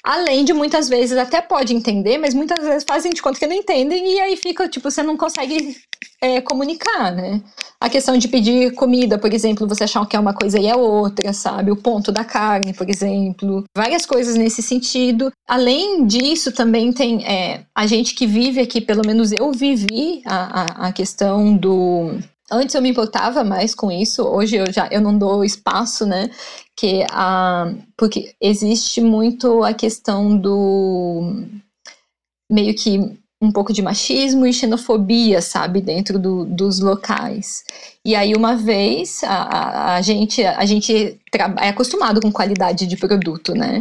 [0.07, 3.53] Além de muitas vezes até pode entender, mas muitas vezes fazem de conta que não
[3.53, 5.75] entendem e aí fica, tipo, você não consegue
[6.21, 7.41] é, comunicar, né?
[7.77, 10.73] A questão de pedir comida, por exemplo, você achar que é uma coisa e é
[10.77, 11.71] outra, sabe?
[11.71, 13.65] O ponto da carne, por exemplo.
[13.75, 15.29] Várias coisas nesse sentido.
[15.45, 20.61] Além disso, também tem é, a gente que vive aqui, pelo menos eu vivi a,
[20.61, 22.17] a, a questão do
[22.49, 26.29] Antes eu me importava mais com isso, hoje eu já eu não dou espaço, né?
[26.75, 27.05] Que
[27.97, 31.43] porque existe muito a questão do
[32.49, 37.63] meio que um pouco de machismo e xenofobia, sabe, dentro do, dos locais.
[38.03, 41.19] E aí, uma vez, a, a, a gente, a gente
[41.59, 43.79] é acostumado com qualidade de produto, né?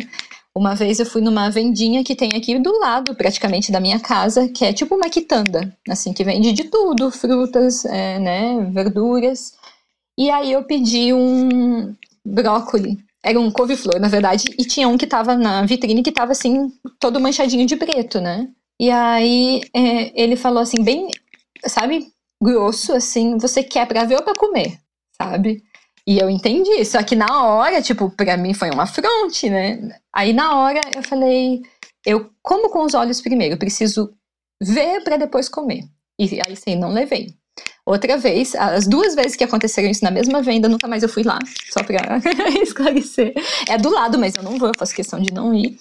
[0.57, 4.49] Uma vez eu fui numa vendinha que tem aqui do lado, praticamente, da minha casa,
[4.49, 9.53] que é tipo uma quitanda, assim, que vende de tudo, frutas, é, né, verduras.
[10.17, 11.95] E aí eu pedi um
[12.25, 12.97] brócoli.
[13.23, 16.73] Era um couve-flor, na verdade, e tinha um que tava na vitrine que tava, assim,
[16.99, 18.49] todo manchadinho de preto, né?
[18.81, 21.09] E aí é, ele falou assim, bem,
[21.67, 22.09] sabe,
[22.43, 24.79] grosso, assim, você quer pra ver ou pra comer,
[25.21, 25.63] sabe?
[26.09, 29.99] E eu entendi, só que na hora, tipo, pra mim foi uma afronte, né?
[30.13, 31.63] Aí na hora eu falei,
[32.05, 34.15] eu como com os olhos primeiro, eu preciso
[34.63, 35.85] ver para depois comer.
[36.19, 37.35] E aí sim, não levei.
[37.85, 41.23] Outra vez, as duas vezes que aconteceram isso na mesma venda, nunca mais eu fui
[41.23, 41.39] lá,
[41.71, 41.99] só pra
[42.63, 43.33] esclarecer.
[43.69, 45.79] É do lado, mas eu não vou, eu faço questão de não ir.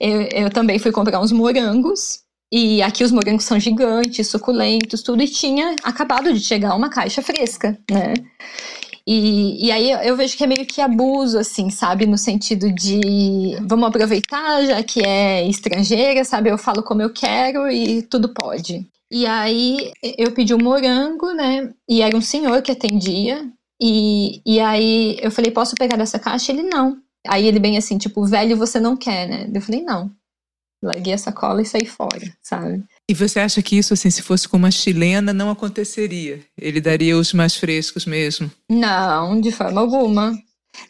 [0.00, 2.20] Eu, eu também fui comprar uns morangos,
[2.50, 7.20] e aqui os morangos são gigantes, suculentos, tudo, e tinha acabado de chegar uma caixa
[7.22, 8.14] fresca, né?
[9.10, 12.04] E, e aí eu vejo que é meio que abuso, assim, sabe?
[12.04, 16.50] No sentido de vamos aproveitar, já que é estrangeira, sabe?
[16.50, 18.86] Eu falo como eu quero e tudo pode.
[19.10, 21.72] E aí eu pedi um morango, né?
[21.88, 23.50] E era um senhor que atendia.
[23.80, 26.52] E, e aí eu falei, posso pegar dessa caixa?
[26.52, 26.98] Ele não.
[27.26, 29.50] Aí ele bem assim, tipo, velho, você não quer, né?
[29.54, 30.12] Eu falei, não
[30.82, 32.84] larguei a sacola e saí fora, sabe?
[33.10, 36.40] E você acha que isso, assim, se fosse com uma chilena, não aconteceria?
[36.60, 38.50] Ele daria os mais frescos mesmo?
[38.68, 40.38] Não, de forma alguma.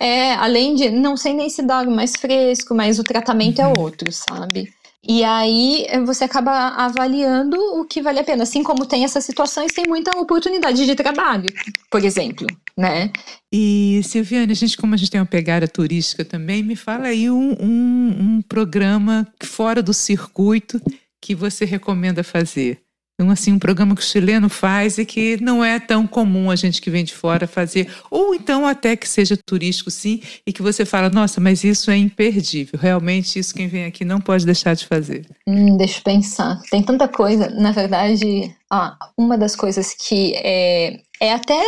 [0.00, 3.72] É, além de, não sei nem se dá mais fresco, mas o tratamento é uhum.
[3.76, 4.68] é outro, sabe?
[5.06, 8.42] E aí você acaba avaliando o que vale a pena.
[8.42, 11.52] Assim como tem essas situações, tem muita oportunidade de trabalho,
[11.88, 12.46] por exemplo,
[12.76, 13.10] né?
[13.52, 17.30] E, Silviane, a gente, como a gente tem uma pegada turística também, me fala aí
[17.30, 20.82] um, um, um programa fora do circuito
[21.20, 22.82] que você recomenda fazer.
[23.20, 26.56] Então, assim, um programa que o chileno faz e que não é tão comum a
[26.56, 27.92] gente que vem de fora fazer.
[28.12, 31.96] Ou então até que seja turístico, sim, e que você fala, nossa, mas isso é
[31.96, 32.78] imperdível.
[32.78, 35.26] Realmente, isso quem vem aqui não pode deixar de fazer.
[35.48, 36.60] Hum, deixa eu pensar.
[36.70, 37.50] Tem tanta coisa.
[37.50, 41.60] Na verdade, ah, uma das coisas que é, é até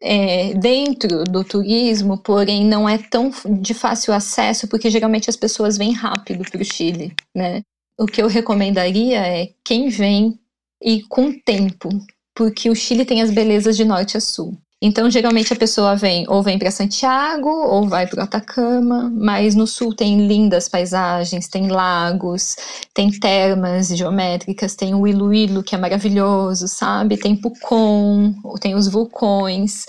[0.00, 5.76] é, dentro do turismo, porém não é tão de fácil acesso, porque geralmente as pessoas
[5.76, 7.62] vêm rápido para o Chile, né?
[7.98, 10.38] O que eu recomendaria é quem vem
[10.82, 11.88] e com tempo,
[12.34, 14.56] porque o Chile tem as belezas de norte a sul.
[14.82, 19.66] Então, geralmente a pessoa vem ou vem para Santiago ou vai para Atacama, mas no
[19.66, 22.56] sul tem lindas paisagens, tem lagos,
[22.92, 27.16] tem termas geométricas, tem o Iluilo, que é maravilhoso, sabe?
[27.16, 29.86] Tem Pucón, tem os vulcões.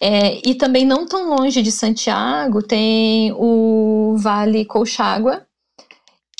[0.00, 5.44] É, e também não tão longe de Santiago tem o Vale Colchagua,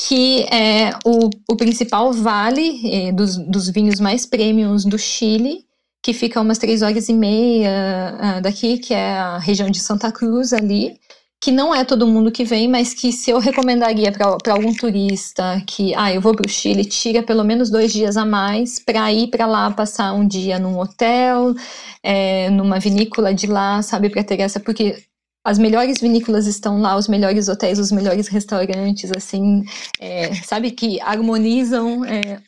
[0.06, 5.64] que é o, o principal vale é, dos, dos vinhos mais premiums do Chile
[6.02, 10.10] que fica umas três horas e meia uh, daqui, que é a região de Santa
[10.10, 10.98] Cruz ali,
[11.40, 15.62] que não é todo mundo que vem, mas que se eu recomendaria para algum turista
[15.66, 19.12] que, ah, eu vou para o Chile, tira pelo menos dois dias a mais para
[19.12, 21.54] ir para lá passar um dia num hotel,
[22.02, 25.02] é, numa vinícola de lá, sabe, para ter essa, porque
[25.44, 29.64] as melhores vinícolas estão lá, os melhores hotéis, os melhores restaurantes, assim,
[29.98, 32.40] é, sabe, que harmonizam é,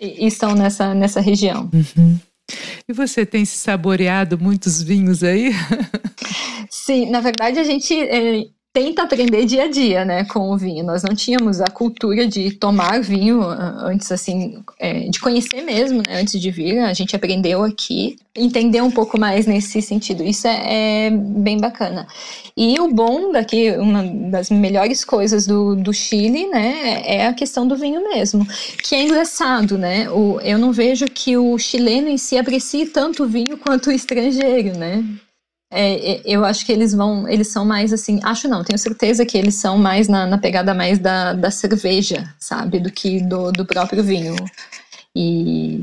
[0.00, 1.70] e estão nessa, nessa região.
[1.72, 2.18] Uhum.
[2.88, 5.52] E você tem se saboreado muitos vinhos aí?
[6.68, 10.82] Sim, na verdade a gente é, tenta aprender dia a dia, né, com o vinho.
[10.82, 15.98] Nós não tínhamos a cultura de tomar vinho ah, antes, assim, é, de conhecer mesmo,
[15.98, 16.78] né, antes de vir.
[16.78, 20.22] A gente aprendeu aqui, entender um pouco mais nesse sentido.
[20.22, 22.06] Isso é, é bem bacana.
[22.56, 27.68] E o bom daqui, uma das melhores coisas do, do Chile, né, é a questão
[27.68, 28.46] do vinho mesmo,
[28.82, 30.08] que é engraçado, né.
[30.08, 33.92] O, eu não vejo que o chileno em si aprecie tanto o vinho quanto o
[33.92, 35.04] estrangeiro, né.
[35.74, 39.24] É, é, eu acho que eles vão, eles são mais assim, acho não, tenho certeza
[39.24, 43.50] que eles são mais na, na pegada mais da, da cerveja, sabe, do que do,
[43.50, 44.36] do próprio vinho.
[45.16, 45.82] E,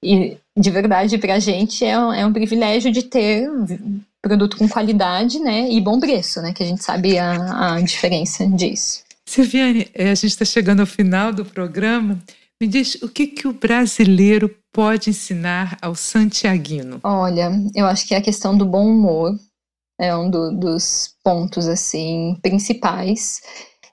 [0.00, 3.50] e de verdade, pra gente é um, é um privilégio de ter
[4.22, 8.46] produto com qualidade, né, e bom preço, né, que a gente sabe a, a diferença
[8.46, 9.02] disso.
[9.26, 12.18] Silviane, é, a gente está chegando ao final do programa.
[12.60, 16.98] Me diz o que, que o brasileiro pode ensinar ao santiaguino?
[17.04, 19.32] Olha, eu acho que a questão do bom humor
[19.98, 23.40] é um do, dos pontos assim principais.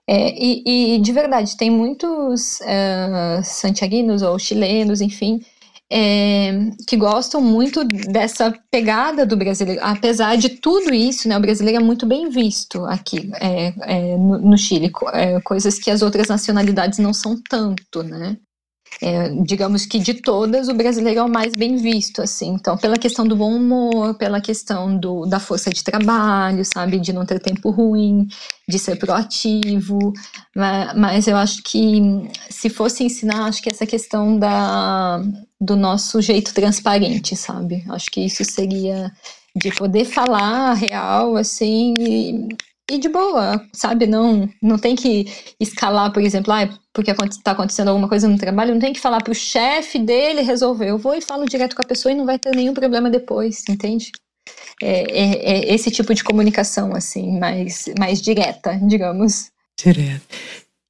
[0.10, 5.40] É, e, e, de verdade, tem muitos uh, santiaguinos ou chilenos, enfim,
[5.90, 6.52] é,
[6.88, 9.80] que gostam muito dessa pegada do brasileiro.
[9.84, 14.58] Apesar de tudo isso, né, o brasileiro é muito bem visto aqui é, no, no,
[14.58, 14.92] Chile,
[15.44, 18.36] coisas que as outras nacionalidades não são tanto, né?
[19.00, 22.50] É, digamos que de todas, o brasileiro é o mais bem visto, assim.
[22.50, 27.00] Então, pela questão do bom humor, pela questão do, da força de trabalho, sabe?
[27.00, 28.28] De não ter tempo ruim,
[28.68, 30.14] de ser proativo.
[30.56, 32.02] Mas, mas eu acho que,
[32.50, 35.22] se fosse ensinar, acho que essa questão da,
[35.60, 37.84] do nosso jeito transparente, sabe?
[37.89, 39.12] Acho que isso seria
[39.56, 42.48] de poder falar real, assim, e,
[42.92, 44.06] e de boa, sabe?
[44.06, 45.26] Não, não tem que
[45.60, 49.24] escalar, por exemplo, ah, porque está acontecendo alguma coisa no trabalho, não tem que falar
[49.24, 50.89] para o chefe dele resolver.
[50.89, 53.64] Eu vou e falo direto com a pessoa e não vai ter nenhum problema depois,
[53.70, 54.12] entende?
[54.82, 59.52] É, é, é esse tipo de comunicação, assim, mais, mais direta, digamos.
[59.78, 60.22] Direto.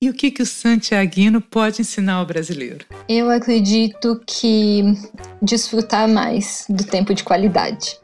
[0.02, 2.86] E o que, que o Santiaguino pode ensinar ao brasileiro?
[3.08, 4.82] Eu acredito que
[5.39, 7.99] desfrutar mais do tempo de qualidade.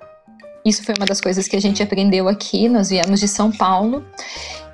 [0.68, 2.68] Isso foi uma das coisas que a gente aprendeu aqui.
[2.68, 4.03] Nós viemos de São Paulo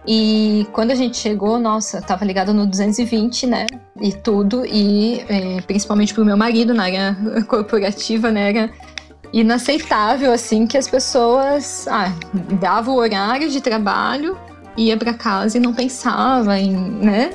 [0.06, 3.66] e quando a gente chegou, nossa, tava ligado no 220, né?
[4.02, 7.18] E tudo, e é, principalmente pro meu marido na área
[7.48, 8.50] corporativa, né?
[8.50, 8.70] Era
[9.32, 12.12] inaceitável, assim, que as pessoas ah,
[12.60, 14.38] davam o horário de trabalho,
[14.76, 17.34] ia para casa e não pensava em, né?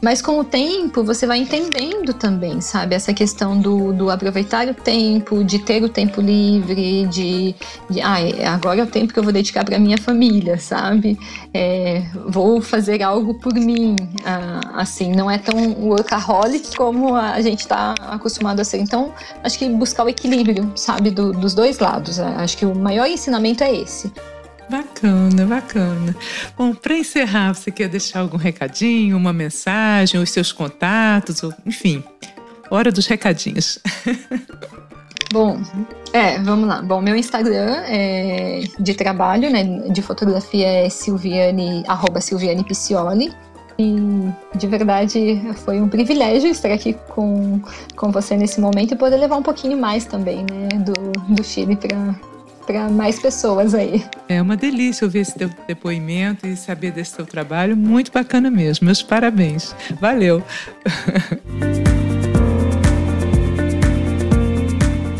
[0.00, 2.94] Mas com o tempo você vai entendendo também, sabe?
[2.94, 7.54] Essa questão do, do aproveitar o tempo, de ter o tempo livre, de,
[7.90, 8.18] de ah,
[8.52, 11.18] agora é o tempo que eu vou dedicar para minha família, sabe?
[11.52, 17.60] É, vou fazer algo por mim, ah, assim, não é tão workaholic como a gente
[17.60, 18.78] está acostumado a ser.
[18.78, 22.20] Então, acho que buscar o equilíbrio, sabe, do, dos dois lados.
[22.20, 24.12] Acho que o maior ensinamento é esse.
[24.68, 26.14] Bacana, bacana.
[26.56, 32.04] Bom, para encerrar, você quer deixar algum recadinho, uma mensagem, os seus contatos, enfim,
[32.70, 33.78] hora dos recadinhos.
[35.32, 35.60] Bom,
[36.12, 36.80] é, vamos lá.
[36.80, 43.32] Bom, meu Instagram é de trabalho, né, de fotografia é silviane, arroba silviane Picioli.
[43.78, 43.96] E
[44.56, 47.60] de verdade foi um privilégio estar aqui com,
[47.94, 51.76] com você nesse momento e poder levar um pouquinho mais também, né, do, do Chile
[51.76, 52.16] para
[52.68, 54.04] para mais pessoas aí.
[54.28, 57.74] É uma delícia ouvir esse teu depoimento e saber desse teu trabalho.
[57.74, 58.84] Muito bacana mesmo.
[58.84, 59.74] Meus parabéns.
[59.98, 60.42] Valeu.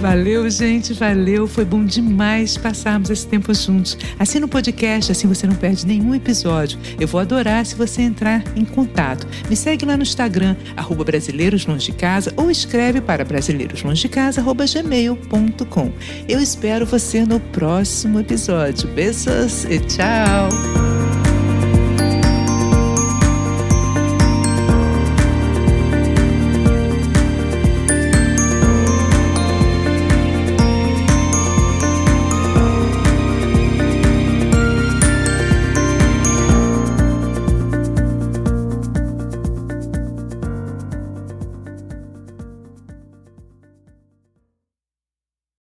[0.01, 1.49] Valeu, gente, valeu.
[1.49, 3.99] Foi bom demais passarmos esse tempo juntos.
[4.19, 6.79] Assina o podcast, assim você não perde nenhum episódio.
[7.01, 9.27] Eu vou adorar se você entrar em contato.
[9.49, 15.93] Me segue lá no Instagram, arroba Brasileiros Longe de Casa, ou escreve para brasileiroslongedecasa.gmail.com.
[16.29, 18.87] Eu espero você no próximo episódio.
[18.89, 20.88] Beijos e tchau!